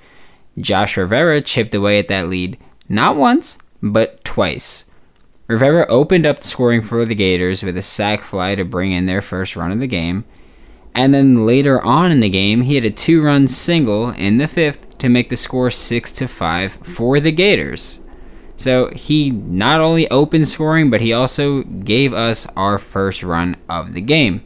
Josh 0.58 0.96
Rivera 0.96 1.40
chipped 1.40 1.74
away 1.74 1.98
at 1.98 2.08
that 2.08 2.28
lead 2.28 2.58
not 2.88 3.16
once, 3.16 3.58
but 3.82 4.22
twice. 4.24 4.84
Rivera 5.46 5.86
opened 5.88 6.26
up 6.26 6.44
scoring 6.44 6.82
for 6.82 7.04
the 7.04 7.14
Gators 7.14 7.62
with 7.62 7.76
a 7.76 7.82
sac 7.82 8.20
fly 8.20 8.54
to 8.54 8.64
bring 8.64 8.92
in 8.92 9.06
their 9.06 9.22
first 9.22 9.56
run 9.56 9.72
of 9.72 9.80
the 9.80 9.86
game. 9.86 10.24
And 10.94 11.14
then 11.14 11.46
later 11.46 11.80
on 11.80 12.10
in 12.10 12.20
the 12.20 12.28
game, 12.28 12.62
he 12.62 12.74
had 12.74 12.84
a 12.84 12.90
two-run 12.90 13.48
single 13.48 14.10
in 14.10 14.38
the 14.38 14.48
fifth 14.48 14.98
to 14.98 15.08
make 15.08 15.28
the 15.28 15.36
score 15.36 15.70
six 15.70 16.12
to 16.12 16.28
five 16.28 16.74
for 16.82 17.20
the 17.20 17.32
Gators. 17.32 18.00
So 18.56 18.90
he 18.90 19.30
not 19.30 19.80
only 19.80 20.10
opened 20.10 20.48
scoring, 20.48 20.90
but 20.90 21.00
he 21.00 21.12
also 21.12 21.62
gave 21.62 22.12
us 22.12 22.46
our 22.56 22.78
first 22.78 23.22
run 23.22 23.56
of 23.68 23.92
the 23.92 24.00
game. 24.00 24.44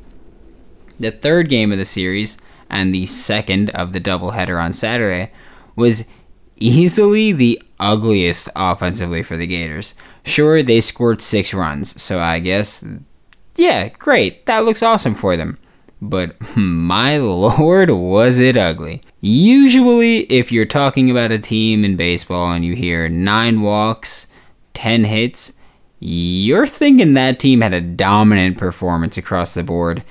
The 0.99 1.11
third 1.11 1.49
game 1.49 1.73
of 1.73 1.79
the 1.79 1.85
series 1.85 2.39
and 2.71 2.95
the 2.95 3.07
second 3.07 3.71
of 3.71 3.93
the 3.93 4.01
doubleheader 4.01 4.63
on 4.63 4.73
Saturday 4.73 5.31
was 5.77 6.05
easily 6.57 7.33
the 7.33 7.61
ugliest 7.81 8.49
offensively 8.55 9.23
for 9.23 9.37
the 9.37 9.47
Gators. 9.47 9.95
Sure, 10.25 10.63
they 10.63 10.81
scored 10.81 11.21
six 11.21 11.53
runs, 11.53 12.01
so 12.01 12.21
I 12.21 12.39
guess, 12.39 12.85
yeah, 13.57 13.89
great. 13.89 14.47
That 14.47 14.65
looks 14.65 14.83
awesome 14.83 15.15
for 15.15 15.37
them. 15.37 15.59
But 16.01 16.37
my 16.57 17.19
lord, 17.19 17.91
was 17.91 18.39
it 18.39 18.57
ugly. 18.57 19.03
Usually, 19.21 20.21
if 20.33 20.53
you're 20.53 20.65
talking 20.65 21.11
about 21.11 21.33
a 21.33 21.39
team 21.39 21.85
in 21.85 21.97
baseball 21.97 22.53
and 22.53 22.65
you 22.65 22.75
hear 22.75 23.09
nine 23.09 23.63
walks, 23.63 24.27
10 24.75 25.05
hits, 25.05 25.53
you're 26.01 26.67
thinking 26.67 27.15
that 27.15 27.39
team 27.41 27.63
had 27.63 27.73
a 27.73 27.81
dominant 27.81 28.59
performance 28.59 29.17
across 29.17 29.55
the 29.55 29.63
board 29.63 30.05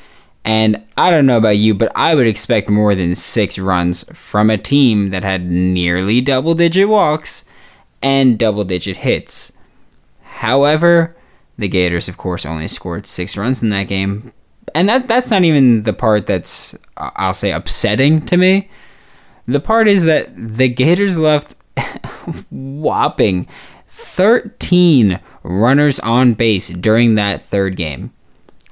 and 0.46 0.84
I 0.98 1.10
don't 1.10 1.26
know 1.26 1.38
about 1.38 1.58
you, 1.58 1.74
but 1.74 1.92
I 1.96 2.16
would 2.16 2.28
expect 2.28 2.70
more 2.70 2.96
than 2.96 3.16
six 3.16 3.58
runs 3.58 4.04
from 4.14 4.50
a 4.50 4.58
team 4.58 5.10
that 5.12 5.24
had 5.24 5.50
nearly 5.50 6.20
double 6.20 6.54
digit 6.54 6.90
walks 6.90 7.46
and 8.02 8.38
double 8.38 8.66
digit 8.66 8.98
hits. 8.98 9.54
However, 10.22 11.16
the 11.58 11.70
Gators, 11.70 12.10
of 12.10 12.18
course, 12.18 12.46
only 12.46 12.68
scored 12.68 13.08
six 13.08 13.38
runs 13.38 13.62
in 13.62 13.70
that 13.70 13.88
game. 13.88 14.34
And 14.76 14.90
that, 14.90 15.08
that's 15.08 15.32
not 15.32 15.44
even 15.44 15.84
the 15.84 15.94
part 15.94 16.28
that's, 16.28 16.74
uh, 16.98 17.12
I'll 17.16 17.34
say, 17.34 17.52
upsetting 17.52 18.26
to 18.26 18.36
me. 18.36 18.70
The 19.48 19.60
part 19.60 19.88
is 19.88 20.04
that 20.04 20.34
the 20.36 20.68
Gators 20.68 21.18
left 21.18 21.56
whopping 22.50 23.48
13 23.88 25.20
runners 25.44 26.00
on 26.00 26.34
base 26.34 26.70
during 26.70 27.16
that 27.16 27.46
third 27.46 27.78
game. 27.78 28.12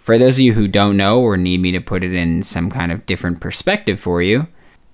For 0.02 0.18
those 0.18 0.34
of 0.34 0.40
you 0.40 0.54
who 0.54 0.68
don't 0.68 0.98
know 0.98 1.22
or 1.22 1.38
need 1.38 1.60
me 1.60 1.72
to 1.74 1.80
put 1.80 2.04
it 2.04 2.12
in 2.12 2.42
some 2.42 2.72
kind 2.72 2.92
of 2.92 3.06
different 3.06 3.40
perspective 3.40 4.00
for 4.00 4.20
you, 4.20 4.48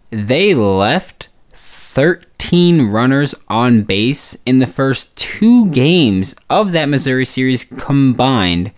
they 0.10 0.54
left 0.54 1.30
13 1.54 2.90
runners 2.90 3.34
on 3.48 3.84
base 3.84 4.36
in 4.46 4.60
the 4.60 4.68
first 4.68 5.16
two 5.16 5.72
games 5.72 6.36
of 6.50 6.74
that 6.74 6.90
Missouri 6.90 7.24
series 7.24 7.64
combined, 7.64 8.74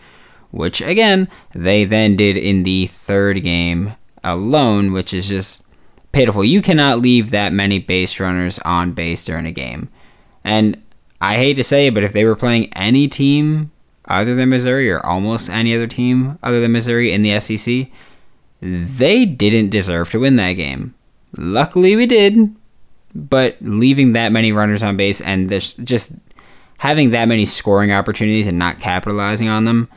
which 0.51 0.81
again, 0.81 1.27
they 1.55 1.83
then 1.83 2.15
did 2.15 2.37
in 2.37 2.61
the 2.61 2.85
third 2.85 3.41
game 3.41 3.95
alone, 4.23 4.93
which 4.93 5.15
is 5.15 5.29
just 5.29 5.63
pitiful. 6.11 6.43
You 6.43 6.61
cannot 6.61 6.99
leave 6.99 7.31
that 7.31 7.53
many 7.53 7.79
base 7.79 8.19
runners 8.19 8.59
on 8.59 8.91
base 8.91 9.25
during 9.25 9.47
a 9.47 9.51
game. 9.51 9.89
And 10.43 10.83
I 11.19 11.37
hate 11.37 11.55
to 11.55 11.63
say 11.63 11.87
it, 11.87 11.95
but 11.95 12.03
if 12.03 12.13
they 12.13 12.23
were 12.23 12.35
playing 12.35 12.71
any 12.73 13.07
team 13.07 13.71
other 14.09 14.35
than 14.35 14.49
Missouri 14.49 14.89
or 14.91 15.05
almost 15.05 15.49
any 15.49 15.75
other 15.75 15.87
team 15.87 16.37
other 16.43 16.59
than 16.59 16.71
Missouri 16.71 17.11
in 17.11 17.21
the 17.21 17.39
SEC, 17.39 17.87
they 18.61 19.25
didn't 19.25 19.69
deserve 19.69 20.09
to 20.09 20.19
win 20.19 20.35
that 20.37 20.53
game. 20.53 20.95
Luckily, 21.37 21.95
we 21.95 22.05
did, 22.05 22.55
but 23.13 23.57
leaving 23.61 24.13
that 24.13 24.31
many 24.31 24.51
runners 24.51 24.83
on 24.83 24.97
base 24.97 25.21
and 25.21 25.49
just 25.49 26.11
having 26.79 27.11
that 27.11 27.27
many 27.27 27.45
scoring 27.45 27.91
opportunities 27.91 28.47
and 28.47 28.57
not 28.57 28.79
capitalizing 28.79 29.47
on 29.47 29.65
them, 29.65 29.87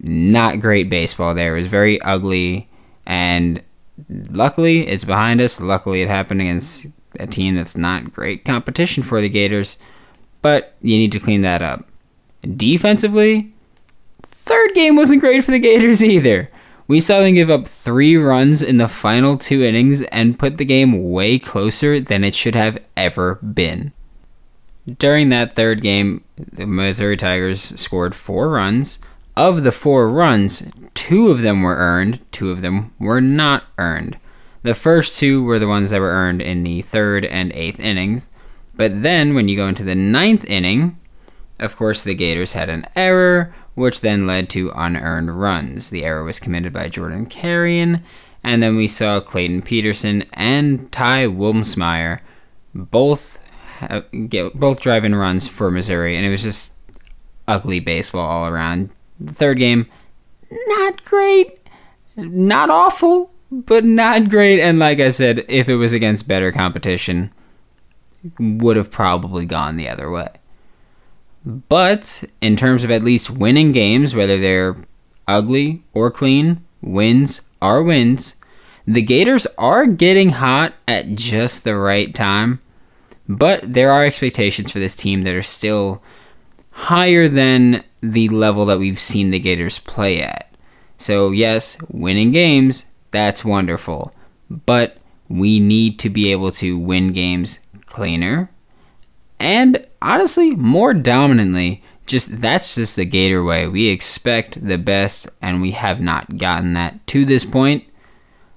not 0.00 0.60
great 0.60 0.88
baseball 0.88 1.34
there. 1.34 1.56
It 1.56 1.60
was 1.60 1.68
very 1.68 2.00
ugly, 2.02 2.68
and 3.06 3.62
luckily, 4.30 4.86
it's 4.86 5.04
behind 5.04 5.40
us. 5.40 5.60
Luckily, 5.60 6.02
it 6.02 6.08
happened 6.08 6.40
against 6.40 6.86
a 7.18 7.26
team 7.26 7.56
that's 7.56 7.76
not 7.76 8.12
great 8.12 8.44
competition 8.44 9.02
for 9.02 9.20
the 9.20 9.28
Gators, 9.28 9.78
but 10.40 10.74
you 10.82 10.98
need 10.98 11.12
to 11.12 11.20
clean 11.20 11.42
that 11.42 11.62
up. 11.62 11.86
Defensively, 12.42 13.52
third 14.22 14.74
game 14.74 14.96
wasn't 14.96 15.20
great 15.20 15.44
for 15.44 15.52
the 15.52 15.58
Gators 15.58 16.02
either. 16.02 16.50
We 16.88 17.00
saw 17.00 17.20
them 17.20 17.34
give 17.34 17.50
up 17.50 17.68
three 17.68 18.16
runs 18.16 18.62
in 18.62 18.76
the 18.76 18.88
final 18.88 19.38
two 19.38 19.62
innings 19.62 20.02
and 20.02 20.38
put 20.38 20.58
the 20.58 20.64
game 20.64 21.10
way 21.10 21.38
closer 21.38 22.00
than 22.00 22.24
it 22.24 22.34
should 22.34 22.54
have 22.54 22.78
ever 22.96 23.36
been. 23.36 23.92
During 24.98 25.28
that 25.28 25.54
third 25.54 25.80
game, 25.80 26.24
the 26.36 26.66
Missouri 26.66 27.16
Tigers 27.16 27.60
scored 27.80 28.14
four 28.14 28.48
runs. 28.48 28.98
Of 29.36 29.62
the 29.62 29.72
four 29.72 30.10
runs, 30.10 30.64
two 30.94 31.28
of 31.28 31.40
them 31.40 31.62
were 31.62 31.76
earned, 31.76 32.20
two 32.32 32.50
of 32.50 32.60
them 32.60 32.92
were 32.98 33.20
not 33.20 33.64
earned. 33.78 34.18
The 34.62 34.74
first 34.74 35.16
two 35.18 35.42
were 35.42 35.58
the 35.58 35.68
ones 35.68 35.90
that 35.90 36.00
were 36.00 36.10
earned 36.10 36.42
in 36.42 36.64
the 36.64 36.82
third 36.82 37.24
and 37.24 37.52
eighth 37.52 37.80
innings. 37.80 38.28
But 38.74 39.02
then, 39.02 39.34
when 39.34 39.48
you 39.48 39.56
go 39.56 39.68
into 39.68 39.84
the 39.84 39.94
ninth 39.94 40.44
inning, 40.44 40.98
of 41.62 41.76
course, 41.76 42.02
the 42.02 42.14
Gators 42.14 42.52
had 42.52 42.68
an 42.68 42.86
error, 42.96 43.54
which 43.74 44.00
then 44.00 44.26
led 44.26 44.50
to 44.50 44.72
unearned 44.74 45.38
runs. 45.40 45.90
The 45.90 46.04
error 46.04 46.24
was 46.24 46.40
committed 46.40 46.72
by 46.72 46.88
Jordan 46.88 47.26
Carrion, 47.26 48.02
and 48.44 48.62
then 48.62 48.76
we 48.76 48.88
saw 48.88 49.20
Clayton 49.20 49.62
Peterson 49.62 50.24
and 50.32 50.90
Ty 50.92 51.26
Wilmsmeyer 51.26 52.20
both 52.74 53.38
get, 54.28 54.54
both 54.54 54.80
driving 54.80 55.14
runs 55.14 55.46
for 55.46 55.70
Missouri, 55.70 56.16
and 56.16 56.26
it 56.26 56.30
was 56.30 56.42
just 56.42 56.72
ugly 57.48 57.80
baseball 57.80 58.28
all 58.28 58.48
around. 58.48 58.90
The 59.20 59.34
third 59.34 59.58
game, 59.58 59.88
not 60.50 61.04
great, 61.04 61.58
not 62.16 62.70
awful, 62.70 63.32
but 63.50 63.84
not 63.84 64.28
great. 64.28 64.60
And 64.60 64.78
like 64.78 65.00
I 65.00 65.10
said, 65.10 65.44
if 65.48 65.68
it 65.68 65.76
was 65.76 65.92
against 65.92 66.28
better 66.28 66.50
competition, 66.50 67.30
would 68.38 68.76
have 68.76 68.90
probably 68.90 69.46
gone 69.46 69.76
the 69.76 69.88
other 69.88 70.10
way. 70.10 70.28
But 71.44 72.24
in 72.40 72.56
terms 72.56 72.84
of 72.84 72.90
at 72.90 73.02
least 73.02 73.30
winning 73.30 73.72
games, 73.72 74.14
whether 74.14 74.38
they're 74.38 74.76
ugly 75.26 75.84
or 75.92 76.10
clean, 76.10 76.64
wins 76.80 77.40
are 77.60 77.82
wins. 77.82 78.36
The 78.86 79.02
Gators 79.02 79.46
are 79.58 79.86
getting 79.86 80.30
hot 80.30 80.74
at 80.88 81.14
just 81.14 81.64
the 81.64 81.76
right 81.76 82.12
time, 82.14 82.60
but 83.28 83.72
there 83.72 83.92
are 83.92 84.04
expectations 84.04 84.72
for 84.72 84.80
this 84.80 84.94
team 84.94 85.22
that 85.22 85.34
are 85.34 85.42
still 85.42 86.02
higher 86.70 87.28
than 87.28 87.84
the 88.00 88.28
level 88.28 88.64
that 88.66 88.78
we've 88.78 88.98
seen 88.98 89.30
the 89.30 89.38
Gators 89.38 89.78
play 89.78 90.20
at. 90.20 90.52
So, 90.98 91.30
yes, 91.30 91.76
winning 91.88 92.32
games, 92.32 92.86
that's 93.10 93.44
wonderful, 93.44 94.12
but 94.50 94.98
we 95.28 95.60
need 95.60 95.98
to 96.00 96.10
be 96.10 96.32
able 96.32 96.50
to 96.52 96.78
win 96.78 97.12
games 97.12 97.60
cleaner 97.86 98.50
and 99.38 99.86
honestly, 100.02 100.50
more 100.50 100.92
dominantly, 100.94 101.82
just 102.06 102.40
that's 102.40 102.74
just 102.74 102.96
the 102.96 103.04
Gator 103.04 103.42
way. 103.42 103.66
We 103.66 103.88
expect 103.88 104.66
the 104.66 104.78
best, 104.78 105.28
and 105.40 105.62
we 105.62 105.70
have 105.72 106.00
not 106.00 106.38
gotten 106.38 106.72
that 106.74 107.06
to 107.08 107.24
this 107.24 107.44
point. 107.44 107.84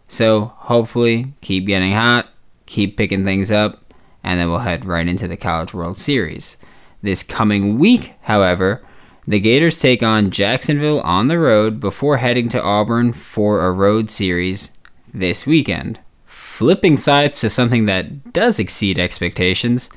So 0.07 0.53
hopefully, 0.57 1.33
keep 1.41 1.65
getting 1.65 1.93
hot, 1.93 2.27
keep 2.65 2.97
picking 2.97 3.23
things 3.23 3.51
up, 3.51 3.93
and 4.23 4.39
then 4.39 4.49
we'll 4.49 4.59
head 4.59 4.85
right 4.85 5.07
into 5.07 5.27
the 5.27 5.37
College 5.37 5.73
World 5.73 5.99
Series. 5.99 6.57
This 7.01 7.23
coming 7.23 7.77
week, 7.77 8.13
however, 8.21 8.83
the 9.27 9.39
Gators 9.39 9.77
take 9.77 10.03
on 10.03 10.31
Jacksonville 10.31 11.01
on 11.01 11.27
the 11.27 11.39
road 11.39 11.79
before 11.79 12.17
heading 12.17 12.49
to 12.49 12.61
Auburn 12.61 13.13
for 13.13 13.65
a 13.65 13.71
road 13.71 14.11
series 14.11 14.71
this 15.13 15.45
weekend. 15.45 15.99
Flipping 16.25 16.97
sides 16.97 17.39
to 17.39 17.49
something 17.49 17.85
that 17.85 18.33
does 18.33 18.59
exceed 18.59 18.99
expectations 18.99 19.89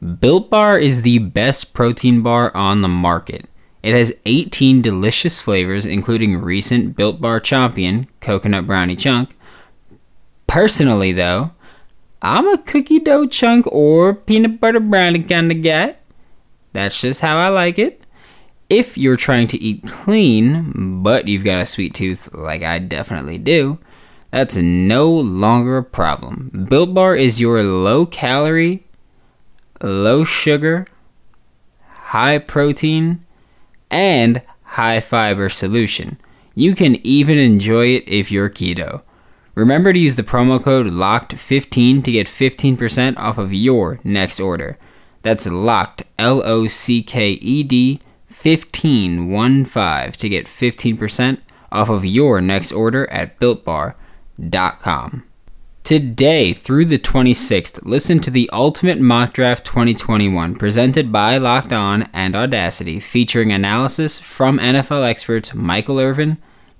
Built 0.00 0.48
Bar 0.48 0.78
is 0.78 1.02
the 1.02 1.18
best 1.18 1.74
protein 1.74 2.22
bar 2.22 2.54
on 2.56 2.80
the 2.80 2.88
market. 2.88 3.46
It 3.82 3.94
has 3.94 4.14
18 4.24 4.80
delicious 4.80 5.40
flavors, 5.40 5.84
including 5.84 6.40
recent 6.40 6.96
Built 6.96 7.20
Bar 7.20 7.40
champion, 7.40 8.08
Coconut 8.20 8.66
Brownie 8.66 8.96
Chunk. 8.96 9.36
Personally, 10.46 11.12
though, 11.12 11.52
I'm 12.22 12.48
a 12.48 12.58
cookie 12.58 12.98
dough 12.98 13.26
chunk 13.26 13.66
or 13.70 14.14
peanut 14.14 14.60
butter 14.60 14.80
brownie 14.80 15.22
kind 15.22 15.50
of 15.52 15.62
guy. 15.62 15.96
That's 16.72 17.00
just 17.00 17.20
how 17.20 17.38
I 17.38 17.48
like 17.48 17.78
it. 17.78 18.02
If 18.68 18.96
you're 18.96 19.16
trying 19.16 19.48
to 19.48 19.62
eat 19.62 19.86
clean, 19.86 21.02
but 21.02 21.28
you've 21.28 21.44
got 21.44 21.62
a 21.62 21.66
sweet 21.66 21.94
tooth 21.94 22.32
like 22.32 22.62
I 22.62 22.78
definitely 22.78 23.38
do, 23.38 23.78
that's 24.30 24.56
no 24.56 25.10
longer 25.10 25.78
a 25.78 25.84
problem. 25.84 26.66
Built 26.68 26.94
Bar 26.94 27.16
is 27.16 27.40
your 27.40 27.62
low 27.62 28.06
calorie, 28.06 28.84
low 29.82 30.24
sugar, 30.24 30.86
high 31.88 32.38
protein, 32.38 33.24
and 33.90 34.42
high 34.62 35.00
fiber 35.00 35.48
solution. 35.48 36.18
You 36.54 36.74
can 36.74 37.04
even 37.06 37.38
enjoy 37.38 37.86
it 37.88 38.04
if 38.06 38.30
you're 38.30 38.50
keto. 38.50 39.02
Remember 39.54 39.92
to 39.92 39.98
use 39.98 40.16
the 40.16 40.22
promo 40.22 40.62
code 40.62 40.86
LOCKED15 40.86 42.04
to 42.04 42.12
get 42.12 42.26
15% 42.26 43.16
off 43.18 43.38
of 43.38 43.52
your 43.52 44.00
next 44.04 44.40
order. 44.40 44.78
That's 45.22 45.46
LOCKED, 45.46 46.04
L 46.18 46.42
O 46.44 46.66
C 46.66 47.02
K 47.02 47.32
E 47.32 47.62
D 47.62 48.00
1515 48.28 50.12
to 50.12 50.28
get 50.28 50.46
15% 50.46 51.40
off 51.72 51.88
of 51.90 52.04
your 52.04 52.40
next 52.40 52.72
order 52.72 53.10
at 53.10 53.38
builtbar.com. 53.38 55.24
Today 55.90 56.52
through 56.52 56.84
the 56.84 57.00
26th, 57.00 57.80
listen 57.84 58.20
to 58.20 58.30
the 58.30 58.48
Ultimate 58.52 59.00
Mock 59.00 59.32
Draft 59.32 59.64
2021 59.64 60.54
presented 60.54 61.10
by 61.10 61.36
Locked 61.36 61.72
On 61.72 62.08
and 62.12 62.34
Audacy, 62.34 63.02
featuring 63.02 63.50
analysis 63.50 64.16
from 64.16 64.60
NFL 64.60 65.04
experts 65.04 65.52
Michael 65.52 65.98
Irvin, 65.98 66.38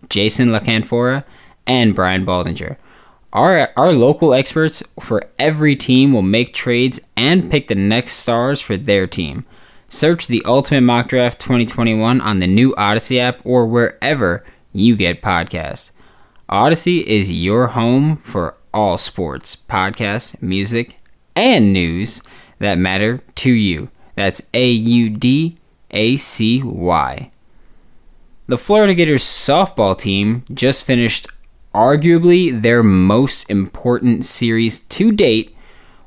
Jason 0.09 0.53
La 0.53 0.61
Canfora, 0.61 1.25
and 1.67 1.93
Brian 1.93 2.25
Baldinger. 2.25 2.77
Our, 3.33 3.73
our 3.77 3.93
local 3.93 4.33
experts 4.33 4.81
for 5.01 5.25
every 5.41 5.75
team 5.75 6.13
will 6.13 6.23
make 6.23 6.55
trades 6.55 7.01
and 7.17 7.51
pick 7.51 7.67
the 7.67 7.75
next 7.75 8.13
stars 8.13 8.61
for 8.61 8.77
their 8.77 9.09
team. 9.09 9.45
Search 9.89 10.29
the 10.29 10.45
Ultimate 10.45 10.83
Mock 10.83 11.09
Draft 11.09 11.41
2021 11.41 12.21
on 12.21 12.39
the 12.39 12.47
new 12.47 12.77
Audacy 12.77 13.19
app 13.19 13.41
or 13.43 13.67
wherever 13.67 14.45
you 14.73 14.95
get 14.95 15.21
podcasts. 15.21 15.91
Audacy 16.49 17.03
is 17.03 17.33
your 17.33 17.69
home 17.69 18.17
for 18.19 18.55
all 18.73 18.99
sports, 18.99 19.57
podcasts, 19.57 20.41
music, 20.43 20.97
and 21.35 21.73
news 21.73 22.23
that 22.59 22.79
matter 22.79 23.23
to 23.37 23.51
you. 23.51 23.91
That's 24.15 24.43
A 24.55 24.71
U 24.71 25.11
D 25.11 25.59
A 25.91 26.17
C 26.17 26.63
Y. 26.63 27.31
The 28.47 28.59
Florida 28.59 28.95
Gators 28.95 29.25
softball 29.25 29.97
team 29.97 30.45
just 30.53 30.85
finished 30.85 31.27
arguably 31.75 32.61
their 32.61 32.83
most 32.83 33.49
important 33.49 34.25
series 34.25 34.81
to 34.81 35.13
date 35.13 35.57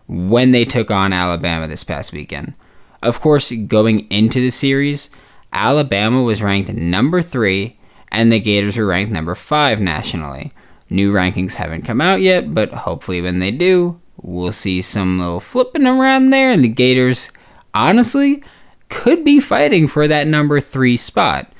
when 0.07 0.51
they 0.51 0.65
took 0.65 0.91
on 0.91 1.13
Alabama 1.13 1.67
this 1.67 1.83
past 1.83 2.11
weekend. 2.11 2.53
Of 3.01 3.21
course, 3.21 3.51
going 3.51 4.11
into 4.11 4.39
the 4.39 4.49
series, 4.49 5.09
Alabama 5.51 6.21
was 6.21 6.43
ranked 6.43 6.73
number 6.73 7.21
three, 7.21 7.79
and 8.11 8.31
the 8.31 8.39
Gators 8.39 8.77
were 8.77 8.85
ranked 8.85 9.11
number 9.11 9.35
five 9.35 9.79
nationally. 9.79 10.51
New 10.93 11.11
rankings 11.11 11.53
haven't 11.53 11.81
come 11.81 11.99
out 11.99 12.21
yet, 12.21 12.53
but 12.53 12.71
hopefully 12.71 13.19
when 13.19 13.39
they 13.39 13.49
do, 13.49 13.99
we'll 14.21 14.51
see 14.51 14.79
some 14.79 15.17
little 15.17 15.39
flipping 15.39 15.87
around 15.87 16.29
there, 16.29 16.51
and 16.51 16.63
the 16.63 16.69
Gators, 16.69 17.31
honestly, 17.73 18.43
could 18.89 19.25
be 19.25 19.39
fighting 19.39 19.87
for 19.87 20.07
that 20.07 20.27
number 20.27 20.61
three 20.61 20.95
spot. 20.95 21.51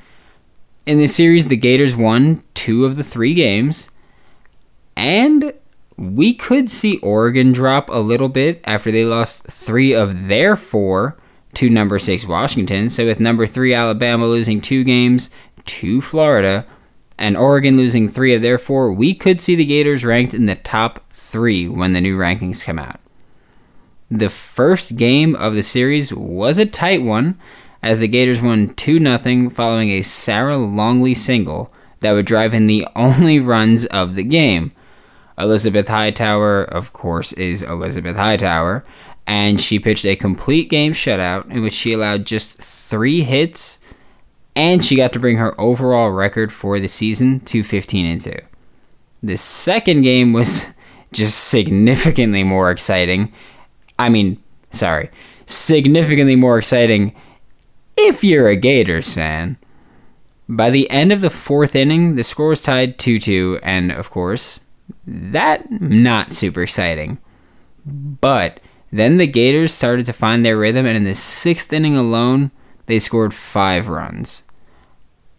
In 0.86 1.00
the 1.00 1.08
series, 1.08 1.48
the 1.48 1.58
Gators 1.58 1.96
won 1.96 2.44
two 2.54 2.86
of 2.86 2.96
the 2.96 3.04
three 3.04 3.34
games, 3.34 3.90
and 4.96 5.52
we 5.98 6.36
could 6.36 6.70
see 6.70 7.00
Oregon 7.00 7.54
drop 7.54 7.90
a 7.90 7.98
little 7.98 8.30
bit 8.30 8.62
after 8.66 8.92
they 8.92 9.04
lost 9.04 9.48
three 9.48 9.96
of 9.96 10.28
their 10.28 10.56
four 10.56 11.18
to 11.56 11.72
number 11.72 11.98
six 11.98 12.28
Washington. 12.28 12.88
So, 12.92 13.08
with 13.08 13.20
number 13.20 13.48
three 13.48 13.74
Alabama 13.74 14.28
losing 14.28 14.62
two 14.62 14.84
games 14.84 15.32
to 15.66 16.02
Florida, 16.02 16.68
and 17.24 17.38
Oregon 17.38 17.78
losing 17.78 18.10
three 18.10 18.36
of 18.36 18.42
their 18.42 18.58
four, 18.58 18.92
we 18.92 19.14
could 19.14 19.40
see 19.40 19.56
the 19.56 19.64
Gators 19.64 20.04
ranked 20.04 20.34
in 20.34 20.46
the 20.46 20.56
top 20.56 21.10
three 21.10 21.70
when 21.70 21.94
the 21.94 22.02
new 22.02 22.18
rankings 22.18 22.66
come 22.66 22.78
out. 22.78 23.00
The 24.12 24.28
first 24.28 24.98
game 24.98 25.34
of 25.38 25.56
the 25.56 25.64
series 25.64 26.14
was 26.14 26.58
a 26.58 26.66
tight 26.66 27.02
one, 27.02 27.40
as 27.82 28.02
the 28.02 28.10
Gators 28.10 28.42
won 28.42 28.74
2 28.74 29.00
0 29.00 29.50
following 29.52 29.90
a 29.92 30.02
Sarah 30.02 30.58
Longley 30.58 31.14
single 31.14 31.72
that 32.02 32.12
would 32.12 32.26
drive 32.26 32.54
in 32.54 32.68
the 32.68 32.86
only 32.98 33.40
runs 33.40 33.86
of 33.86 34.16
the 34.16 34.24
game. 34.24 34.74
Elizabeth 35.38 35.88
Hightower, 35.88 36.66
of 36.66 36.92
course, 36.92 37.32
is 37.34 37.62
Elizabeth 37.62 38.18
Hightower, 38.18 38.84
and 39.26 39.62
she 39.62 39.80
pitched 39.80 40.04
a 40.04 40.18
complete 40.18 40.70
game 40.70 40.92
shutout 40.92 41.50
in 41.50 41.62
which 41.62 41.74
she 41.74 41.94
allowed 41.94 42.26
just 42.26 42.62
three 42.62 43.22
hits 43.22 43.80
and 44.56 44.84
she 44.84 44.96
got 44.96 45.12
to 45.14 45.20
bring 45.20 45.38
her 45.38 45.60
overall 45.60 46.12
record 46.12 46.52
for 46.52 46.80
the 46.80 46.88
season 46.88 47.40
to 47.42 47.64
15 47.64 48.06
and 48.06 48.22
2. 48.22 48.34
The 49.22 49.38
second 49.38 50.02
game 50.02 50.34
was 50.34 50.68
just 51.12 51.46
significantly 51.46 52.44
more 52.44 52.72
exciting. 52.72 53.32
I 53.98 54.10
mean, 54.10 54.42
sorry, 54.72 55.10
significantly 55.46 56.36
more 56.36 56.58
exciting 56.58 57.16
if 57.98 58.24
you're 58.24 58.48
a 58.48 58.56
Gators 58.56 59.14
fan. 59.14 59.58
By 60.50 60.70
the 60.70 60.90
end 60.90 61.12
of 61.12 61.22
the 61.22 61.30
fourth 61.30 61.76
inning, 61.76 62.16
the 62.16 62.24
score 62.24 62.50
was 62.50 62.62
tied 62.62 63.00
2 63.00 63.18
2, 63.20 63.60
and 63.64 63.92
of 63.92 64.10
course, 64.10 64.60
that 65.08 65.72
not 65.72 66.34
super 66.34 66.62
exciting. 66.62 67.18
But 67.86 68.60
then 68.92 69.18
the 69.18 69.28
Gators 69.28 69.74
started 69.74 70.06
to 70.06 70.14
find 70.14 70.46
their 70.46 70.58
rhythm, 70.58 70.86
and 70.86 70.98
in 70.98 71.06
the 71.06 71.16
sixth 71.16 71.72
inning 71.72 71.96
alone, 71.96 72.52
they 72.86 73.00
scored 73.00 73.34
five 73.34 73.88
runs. 73.88 74.44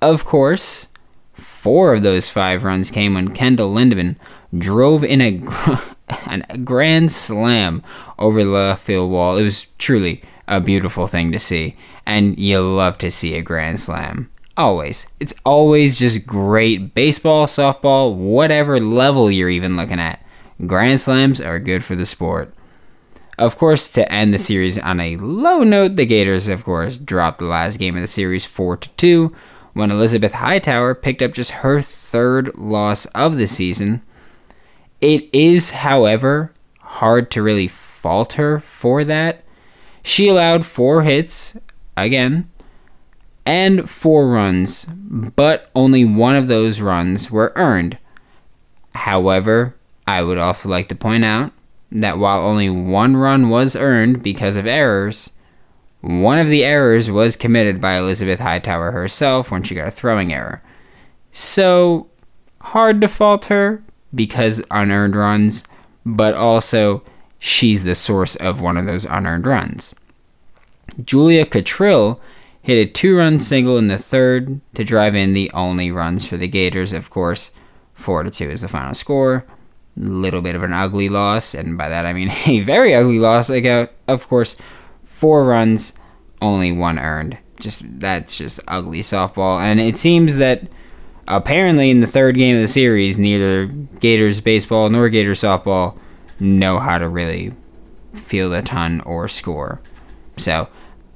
Of 0.00 0.24
course, 0.24 0.88
four 1.32 1.94
of 1.94 2.02
those 2.02 2.28
five 2.28 2.64
runs 2.64 2.90
came 2.90 3.14
when 3.14 3.34
Kendyl 3.34 3.72
Lindaman 3.72 4.16
drove 4.56 5.04
in 5.04 5.20
a, 5.20 5.42
a 6.50 6.58
grand 6.58 7.10
slam 7.10 7.82
over 8.18 8.44
the 8.44 8.50
left 8.50 8.84
field 8.84 9.10
wall. 9.10 9.36
It 9.36 9.44
was 9.44 9.66
truly 9.78 10.22
a 10.46 10.60
beautiful 10.60 11.06
thing 11.06 11.32
to 11.32 11.38
see, 11.38 11.76
and 12.06 12.38
you 12.38 12.60
love 12.60 12.98
to 12.98 13.10
see 13.10 13.34
a 13.34 13.42
grand 13.42 13.80
slam. 13.80 14.30
Always. 14.56 15.06
It's 15.18 15.34
always 15.44 15.98
just 15.98 16.26
great. 16.26 16.94
Baseball, 16.94 17.46
softball, 17.46 18.14
whatever 18.14 18.78
level 18.78 19.30
you're 19.30 19.48
even 19.48 19.76
looking 19.76 19.98
at. 19.98 20.24
Grand 20.66 21.00
slams 21.00 21.40
are 21.40 21.58
good 21.58 21.82
for 21.82 21.96
the 21.96 22.06
sport. 22.06 22.53
Of 23.38 23.56
course, 23.56 23.88
to 23.90 24.10
end 24.12 24.32
the 24.32 24.38
series 24.38 24.78
on 24.78 25.00
a 25.00 25.16
low 25.16 25.62
note, 25.62 25.96
the 25.96 26.06
Gators, 26.06 26.48
of 26.48 26.64
course, 26.64 26.96
dropped 26.96 27.40
the 27.40 27.46
last 27.46 27.78
game 27.78 27.96
of 27.96 28.00
the 28.00 28.06
series 28.06 28.44
4 28.44 28.76
to 28.76 28.88
2 28.90 29.34
when 29.72 29.90
Elizabeth 29.90 30.32
Hightower 30.32 30.94
picked 30.94 31.20
up 31.20 31.32
just 31.32 31.50
her 31.50 31.80
third 31.80 32.56
loss 32.56 33.06
of 33.06 33.36
the 33.36 33.46
season. 33.46 34.02
It 35.00 35.28
is, 35.32 35.70
however, 35.70 36.52
hard 36.78 37.30
to 37.32 37.42
really 37.42 37.66
fault 37.66 38.34
her 38.34 38.60
for 38.60 39.02
that. 39.04 39.42
She 40.04 40.28
allowed 40.28 40.64
four 40.64 41.02
hits, 41.02 41.56
again, 41.96 42.50
and 43.44 43.90
four 43.90 44.28
runs, 44.28 44.84
but 44.84 45.70
only 45.74 46.04
one 46.04 46.36
of 46.36 46.46
those 46.46 46.80
runs 46.80 47.30
were 47.30 47.52
earned. 47.56 47.98
However, 48.94 49.74
I 50.06 50.22
would 50.22 50.38
also 50.38 50.68
like 50.68 50.88
to 50.88 50.94
point 50.94 51.24
out 51.24 51.52
that 51.94 52.18
while 52.18 52.40
only 52.40 52.68
one 52.68 53.16
run 53.16 53.48
was 53.48 53.76
earned 53.76 54.22
because 54.22 54.56
of 54.56 54.66
errors, 54.66 55.30
one 56.00 56.38
of 56.38 56.48
the 56.48 56.64
errors 56.64 57.10
was 57.10 57.36
committed 57.36 57.80
by 57.80 57.96
Elizabeth 57.96 58.40
Hightower 58.40 58.90
herself 58.90 59.50
when 59.50 59.62
she 59.62 59.76
got 59.76 59.88
a 59.88 59.92
throwing 59.92 60.32
error. 60.32 60.60
So, 61.30 62.08
hard 62.60 63.00
to 63.00 63.08
fault 63.08 63.46
her 63.46 63.82
because 64.14 64.62
unearned 64.70 65.16
runs, 65.16 65.62
but 66.04 66.34
also 66.34 67.02
she's 67.38 67.84
the 67.84 67.94
source 67.94 68.34
of 68.36 68.60
one 68.60 68.76
of 68.76 68.86
those 68.86 69.04
unearned 69.04 69.46
runs. 69.46 69.94
Julia 71.02 71.46
Cottrill 71.46 72.20
hit 72.60 72.76
a 72.76 72.90
two 72.90 73.16
run 73.16 73.38
single 73.38 73.78
in 73.78 73.88
the 73.88 73.98
third 73.98 74.60
to 74.74 74.84
drive 74.84 75.14
in 75.14 75.32
the 75.32 75.50
only 75.54 75.90
runs 75.90 76.24
for 76.24 76.36
the 76.36 76.48
Gators, 76.48 76.92
of 76.92 77.08
course. 77.08 77.52
4 77.94 78.24
to 78.24 78.30
2 78.30 78.50
is 78.50 78.62
the 78.62 78.68
final 78.68 78.92
score 78.92 79.46
little 79.96 80.42
bit 80.42 80.56
of 80.56 80.62
an 80.62 80.72
ugly 80.72 81.08
loss, 81.08 81.54
and 81.54 81.78
by 81.78 81.88
that 81.88 82.06
I 82.06 82.12
mean 82.12 82.30
a 82.46 82.60
very 82.60 82.94
ugly 82.94 83.18
loss. 83.18 83.48
Like, 83.48 83.64
uh, 83.64 83.88
of 84.08 84.28
course, 84.28 84.56
four 85.04 85.44
runs, 85.44 85.92
only 86.42 86.72
one 86.72 86.98
earned. 86.98 87.38
Just 87.60 87.82
that's 88.00 88.36
just 88.36 88.60
ugly 88.66 89.00
softball, 89.00 89.60
and 89.60 89.80
it 89.80 89.96
seems 89.96 90.36
that 90.36 90.62
apparently 91.28 91.90
in 91.90 92.00
the 92.00 92.06
third 92.06 92.36
game 92.36 92.56
of 92.56 92.62
the 92.62 92.68
series, 92.68 93.18
neither 93.18 93.66
Gators 93.66 94.40
baseball 94.40 94.90
nor 94.90 95.08
Gators 95.08 95.42
softball 95.42 95.96
know 96.40 96.78
how 96.78 96.98
to 96.98 97.08
really 97.08 97.54
field 98.12 98.52
a 98.52 98.62
ton 98.62 99.00
or 99.02 99.28
score. 99.28 99.80
So 100.36 100.68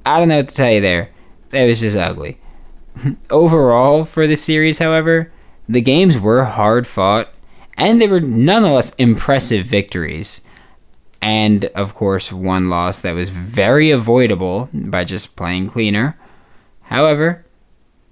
I 0.05 0.19
don't 0.19 0.29
know 0.29 0.37
what 0.37 0.49
to 0.49 0.55
tell 0.55 0.71
you 0.71 0.81
there. 0.81 1.11
That 1.49 1.65
was 1.65 1.81
just 1.81 1.97
ugly. 1.97 2.39
Overall, 3.29 4.05
for 4.05 4.27
the 4.27 4.35
series, 4.35 4.79
however, 4.79 5.31
the 5.67 5.81
games 5.81 6.17
were 6.17 6.45
hard 6.45 6.87
fought 6.87 7.29
and 7.79 8.01
they 8.01 8.07
were 8.07 8.19
nonetheless 8.19 8.93
impressive 8.95 9.65
victories. 9.65 10.41
And 11.21 11.65
of 11.65 11.95
course, 11.95 12.31
one 12.31 12.69
loss 12.69 12.99
that 13.01 13.13
was 13.13 13.29
very 13.29 13.89
avoidable 13.89 14.69
by 14.73 15.05
just 15.05 15.35
playing 15.35 15.67
cleaner. 15.67 16.17
However, 16.83 17.45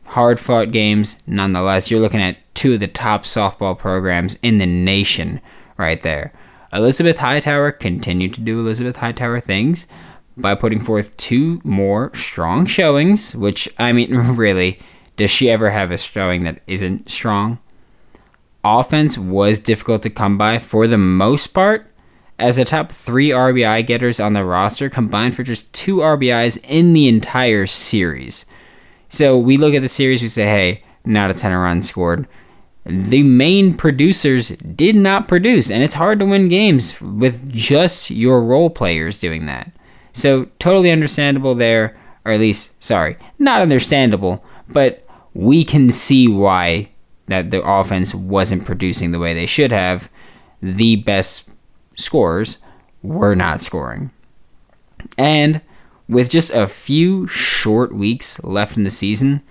hard 0.06 0.40
fought 0.40 0.72
games 0.72 1.18
nonetheless. 1.28 1.92
You're 1.92 2.00
looking 2.00 2.22
at 2.22 2.38
two 2.56 2.74
of 2.74 2.80
the 2.80 2.88
top 2.88 3.24
softball 3.24 3.78
programs 3.78 4.36
in 4.42 4.58
the 4.58 4.66
nation 4.66 5.42
right 5.78 6.02
there. 6.02 6.34
Elizabeth 6.74 7.18
Hightower 7.18 7.72
continued 7.72 8.34
to 8.34 8.42
do 8.42 8.60
Elizabeth 8.60 8.98
Hightower 8.98 9.40
things 9.40 9.86
by 10.36 10.56
putting 10.56 10.80
forth 10.80 11.16
two 11.18 11.62
more 11.64 12.14
strong 12.14 12.66
showings, 12.66 13.36
which, 13.36 13.70
I 13.78 13.92
mean, 13.94 14.16
really, 14.36 14.80
does 15.16 15.32
she 15.32 15.50
ever 15.50 15.72
have 15.72 15.92
a 15.92 15.98
showing 15.98 16.44
that 16.44 16.62
isn't 16.68 17.10
strong? 17.10 17.60
Offense 18.64 19.18
was 19.18 19.60
difficult 19.60 20.04
to 20.04 20.10
come 20.10 20.38
by 20.38 20.60
for 20.60 20.88
the 20.88 20.98
most 20.98 21.48
part, 21.48 21.92
as 22.40 22.58
the 22.58 22.66
top 22.66 22.92
three 22.92 23.30
RBI 23.30 23.86
getters 23.86 24.20
on 24.20 24.34
the 24.34 24.46
roster 24.46 24.90
combined 24.90 25.36
for 25.36 25.44
just 25.44 25.72
two 25.74 25.98
RBIs 25.98 26.64
in 26.64 26.94
the 26.94 27.08
entire 27.08 27.66
series. 27.66 28.46
So 29.10 29.38
we 29.38 29.58
look 29.58 29.74
at 29.74 29.82
the 29.82 29.88
series, 29.88 30.22
we 30.22 30.28
say, 30.28 30.46
hey, 30.46 30.84
not 31.06 31.32
a 31.32 31.34
ton 31.34 31.52
of 31.52 31.60
runs 31.60 31.90
scored. 31.90 32.28
The 32.86 33.24
main 33.24 33.74
producers 33.74 34.50
did 34.50 34.96
not 34.96 35.28
produce, 35.28 35.72
and 35.72 35.84
it's 35.84 35.96
hard 35.96 36.20
to 36.20 36.26
win 36.26 36.48
games 36.48 37.00
with 37.02 37.52
just 37.52 38.10
your 38.10 38.44
role 38.44 38.70
players 38.70 39.20
doing 39.20 39.46
that. 39.46 39.72
So 40.14 40.46
totally 40.60 40.92
understandable 40.92 41.56
there, 41.56 41.98
or 42.24 42.34
at 42.34 42.40
least, 42.40 42.82
sorry, 42.84 43.18
not 43.40 43.62
understandable, 43.62 44.44
but 44.70 45.08
we 45.34 45.64
can 45.64 45.90
see 45.90 46.28
why 46.28 46.90
that 47.28 47.52
the 47.52 47.62
offense 47.64 48.14
wasn't 48.16 48.66
producing 48.66 49.12
the 49.12 49.20
way 49.20 49.34
they 49.34 49.46
should 49.46 49.72
have. 49.72 50.10
The 50.62 50.98
best 50.98 51.50
scorers 51.96 52.58
were 53.02 53.36
not 53.36 53.62
scoring. 53.62 54.12
And 55.18 55.62
with 56.08 56.30
just 56.30 56.52
a 56.52 56.68
few 56.68 57.28
short 57.28 57.94
weeks 57.94 58.42
left 58.44 58.78
in 58.78 58.84
the 58.84 58.92
season, 58.92 59.42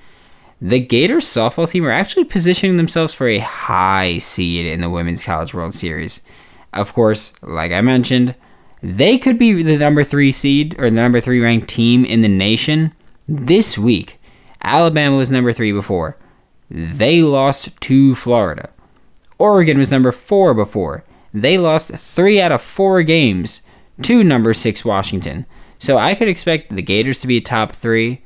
the 0.61 0.81
Gators 0.81 1.27
softball 1.27 1.71
team 1.71 1.85
are 1.85 1.91
actually 1.91 2.25
positioning 2.25 2.79
themselves 2.79 3.13
for 3.13 3.29
a 3.29 3.39
high 3.39 4.19
seed 4.19 4.67
in 4.67 4.81
the 4.81 4.91
Women's 4.91 5.23
College 5.23 5.53
World 5.53 5.75
Series. 5.75 6.23
Of 6.73 6.95
course, 6.95 7.35
like 7.43 7.73
I 7.73 7.83
mentioned, 7.83 8.35
they 8.83 9.19
could 9.19 9.39
be 9.39 9.63
the 9.63 9.77
number 9.77 10.03
three 10.03 10.33
seed 10.33 10.75
or 10.79 10.85
the 10.85 10.97
number 10.97 11.21
three 11.21 11.41
ranked 11.41 11.69
team 11.69 12.05
in 12.05 12.23
the 12.23 12.29
nation 12.29 12.93
this 13.29 13.77
week. 13.77 14.19
Alabama 14.63 15.17
was 15.17 15.31
number 15.31 15.53
three 15.53 15.73
before. 15.73 16.17
They 16.71 17.23
lost 17.23 17.81
to 17.83 18.15
Florida. 18.15 18.71
Oregon 19.39 19.79
was 19.79 19.91
number 19.91 20.13
four 20.13 20.55
before. 20.55 21.05
They 21.33 21.59
lost 21.59 21.95
three 21.95 22.41
out 22.41 22.53
of 22.53 22.63
four 22.63 23.03
games 23.03 23.63
to 24.03 24.25
number 24.25 24.55
six 24.55 24.85
Washington. 24.85 25.47
So 25.79 25.99
I 25.99 26.15
could 26.15 26.29
expect 26.29 26.75
the 26.75 26.83
Gators 26.83 27.19
to 27.19 27.27
be 27.27 27.37
a 27.37 27.43
top 27.43 27.73
three. 27.73 28.23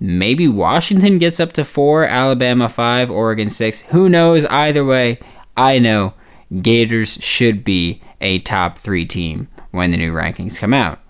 Maybe 0.00 0.46
Washington 0.46 1.18
gets 1.18 1.40
up 1.40 1.52
to 1.54 1.64
four, 1.64 2.04
Alabama 2.04 2.68
five, 2.68 3.10
Oregon 3.10 3.50
six. 3.50 3.80
Who 3.88 4.08
knows? 4.08 4.44
Either 4.44 4.84
way, 4.84 5.18
I 5.56 5.80
know 5.80 6.14
Gators 6.62 7.14
should 7.20 7.64
be 7.64 8.00
a 8.20 8.38
top 8.38 8.78
three 8.78 9.04
team 9.04 9.48
when 9.72 9.90
the 9.90 9.96
new 9.96 10.12
rankings 10.12 10.58
come 10.58 10.72
out. 10.72 11.00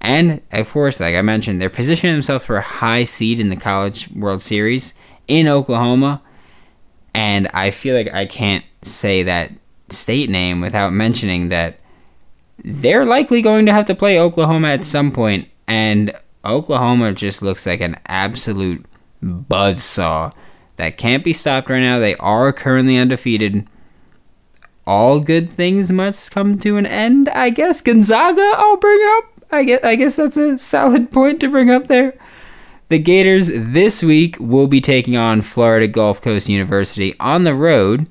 And 0.00 0.42
of 0.50 0.70
course, 0.70 0.98
like 0.98 1.14
I 1.14 1.22
mentioned, 1.22 1.60
they're 1.60 1.70
positioning 1.70 2.14
themselves 2.14 2.44
for 2.44 2.56
a 2.56 2.62
high 2.62 3.04
seed 3.04 3.38
in 3.38 3.50
the 3.50 3.56
College 3.56 4.10
World 4.10 4.42
Series 4.42 4.94
in 5.30 5.48
Oklahoma. 5.48 6.20
And 7.14 7.48
I 7.54 7.70
feel 7.70 7.96
like 7.96 8.12
I 8.12 8.26
can't 8.26 8.64
say 8.82 9.22
that 9.22 9.52
state 9.88 10.28
name 10.28 10.60
without 10.60 10.92
mentioning 10.92 11.48
that 11.48 11.78
they're 12.62 13.06
likely 13.06 13.40
going 13.40 13.66
to 13.66 13.72
have 13.72 13.86
to 13.86 13.94
play 13.94 14.18
Oklahoma 14.18 14.68
at 14.68 14.84
some 14.84 15.10
point, 15.10 15.48
and 15.66 16.12
Oklahoma 16.44 17.12
just 17.12 17.42
looks 17.42 17.66
like 17.66 17.80
an 17.80 17.96
absolute 18.06 18.84
buzzsaw 19.24 20.32
that 20.76 20.98
can't 20.98 21.24
be 21.24 21.32
stopped 21.32 21.70
right 21.70 21.80
now. 21.80 21.98
They 21.98 22.16
are 22.16 22.52
currently 22.52 22.98
undefeated. 22.98 23.66
All 24.86 25.20
good 25.20 25.50
things 25.50 25.90
must 25.90 26.30
come 26.30 26.58
to 26.60 26.76
an 26.76 26.86
end. 26.86 27.28
I 27.30 27.50
guess 27.50 27.80
Gonzaga 27.80 28.52
I'll 28.56 28.76
bring 28.76 29.00
up. 29.16 29.24
I 29.50 29.64
guess 29.64 29.80
I 29.82 29.94
guess 29.96 30.16
that's 30.16 30.36
a 30.36 30.58
solid 30.58 31.10
point 31.10 31.40
to 31.40 31.48
bring 31.48 31.70
up 31.70 31.86
there. 31.86 32.14
The 32.90 32.98
Gators 32.98 33.48
this 33.54 34.02
week 34.02 34.36
will 34.40 34.66
be 34.66 34.80
taking 34.80 35.16
on 35.16 35.42
Florida 35.42 35.86
Gulf 35.86 36.20
Coast 36.20 36.48
University 36.48 37.14
on 37.20 37.44
the 37.44 37.54
road 37.54 38.08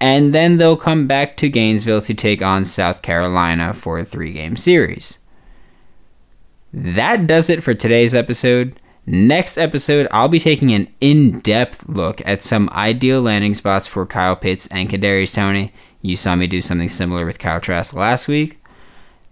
and 0.00 0.34
then 0.34 0.56
they'll 0.56 0.76
come 0.76 1.06
back 1.06 1.36
to 1.38 1.48
Gainesville 1.48 2.00
to 2.02 2.14
take 2.14 2.42
on 2.42 2.64
South 2.64 3.02
Carolina 3.02 3.74
for 3.74 3.98
a 3.98 4.04
three 4.04 4.32
game 4.32 4.56
series. 4.56 5.18
That 6.72 7.26
does 7.26 7.48
it 7.48 7.62
for 7.62 7.74
today's 7.74 8.14
episode. 8.14 8.80
Next 9.06 9.56
episode, 9.56 10.06
I'll 10.10 10.28
be 10.28 10.38
taking 10.38 10.72
an 10.72 10.88
in 11.00 11.40
depth 11.40 11.88
look 11.88 12.20
at 12.26 12.42
some 12.42 12.68
ideal 12.72 13.22
landing 13.22 13.54
spots 13.54 13.86
for 13.86 14.04
Kyle 14.06 14.36
Pitts 14.36 14.66
and 14.68 14.88
Kadarius 14.88 15.34
Toney. 15.34 15.72
You 16.02 16.14
saw 16.14 16.36
me 16.36 16.46
do 16.46 16.60
something 16.60 16.88
similar 16.88 17.24
with 17.24 17.38
Kyle 17.38 17.60
Trask 17.60 17.94
last 17.94 18.28
week. 18.28 18.60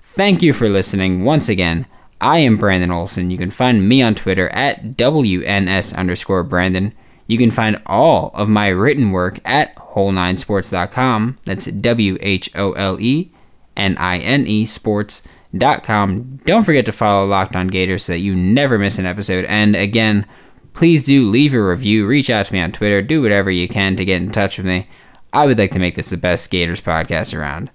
Thank 0.03 0.43
you 0.43 0.53
for 0.53 0.69
listening 0.69 1.25
once 1.25 1.49
again. 1.49 1.87
I 2.21 2.39
am 2.39 2.57
Brandon 2.57 2.91
Olson. 2.91 3.31
You 3.31 3.39
can 3.39 3.51
find 3.51 3.89
me 3.89 4.03
on 4.03 4.15
Twitter 4.15 4.49
at 4.51 4.97
WNS 4.97 5.97
underscore 5.97 6.43
Brandon. 6.43 6.95
You 7.27 7.39
can 7.39 7.51
find 7.51 7.81
all 7.87 8.31
of 8.35 8.49
my 8.49 8.69
written 8.69 9.11
work 9.11 9.41
at 9.45 9.75
whole9sports.com. 9.77 11.39
That's 11.45 11.67
W 11.67 12.17
H 12.21 12.51
O 12.55 12.73
L 12.73 13.01
E 13.01 13.31
N 13.77 13.97
I 13.99 14.19
N 14.19 14.47
E 14.47 14.65
sports.com. 14.65 16.41
Don't 16.45 16.65
forget 16.65 16.87
to 16.87 16.93
follow 16.93 17.27
Locked 17.27 17.57
On 17.57 17.67
Gators 17.67 18.05
so 18.05 18.13
that 18.13 18.21
you 18.21 18.35
never 18.35 18.79
miss 18.79 18.99
an 18.99 19.07
episode. 19.07 19.45
And 19.47 19.75
again, 19.77 20.25
please 20.73 21.03
do 21.03 21.29
leave 21.29 21.53
a 21.53 21.63
review, 21.63 22.07
reach 22.07 22.31
out 22.31 22.47
to 22.47 22.53
me 22.53 22.61
on 22.61 22.73
Twitter, 22.73 23.03
do 23.03 23.21
whatever 23.21 23.51
you 23.51 23.69
can 23.69 23.97
to 23.97 24.05
get 24.05 24.23
in 24.23 24.31
touch 24.31 24.57
with 24.57 24.67
me. 24.67 24.89
I 25.33 25.47
would 25.47 25.59
like 25.59 25.73
to 25.73 25.79
make 25.79 25.97
this 25.97 26.11
the 26.11 26.17
best 26.17 26.51
Gators 26.51 26.81
podcast 26.81 27.37
around. 27.37 27.71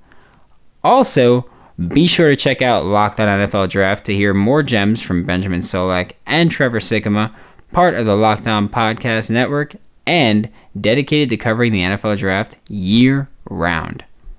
Also, 0.83 1.47
be 1.87 2.07
sure 2.07 2.29
to 2.29 2.35
check 2.35 2.61
out 2.61 2.85
Locked 2.85 3.19
On 3.19 3.27
NFL 3.27 3.69
Draft 3.69 4.05
to 4.05 4.15
hear 4.15 4.33
more 4.33 4.63
gems 4.63 5.01
from 5.01 5.23
Benjamin 5.23 5.61
Solak 5.61 6.11
and 6.25 6.51
Trevor 6.51 6.79
Sikkema 6.79 7.33
part 7.71 7.95
of 7.95 8.05
the 8.05 8.15
Locked 8.15 8.47
On 8.47 8.69
Podcast 8.69 9.29
Network, 9.29 9.75
and 10.05 10.49
dedicated 10.79 11.29
to 11.29 11.37
covering 11.37 11.71
the 11.71 11.81
NFL 11.81 12.17
Draft 12.17 12.57
year 12.69 13.29
round. 13.49 14.03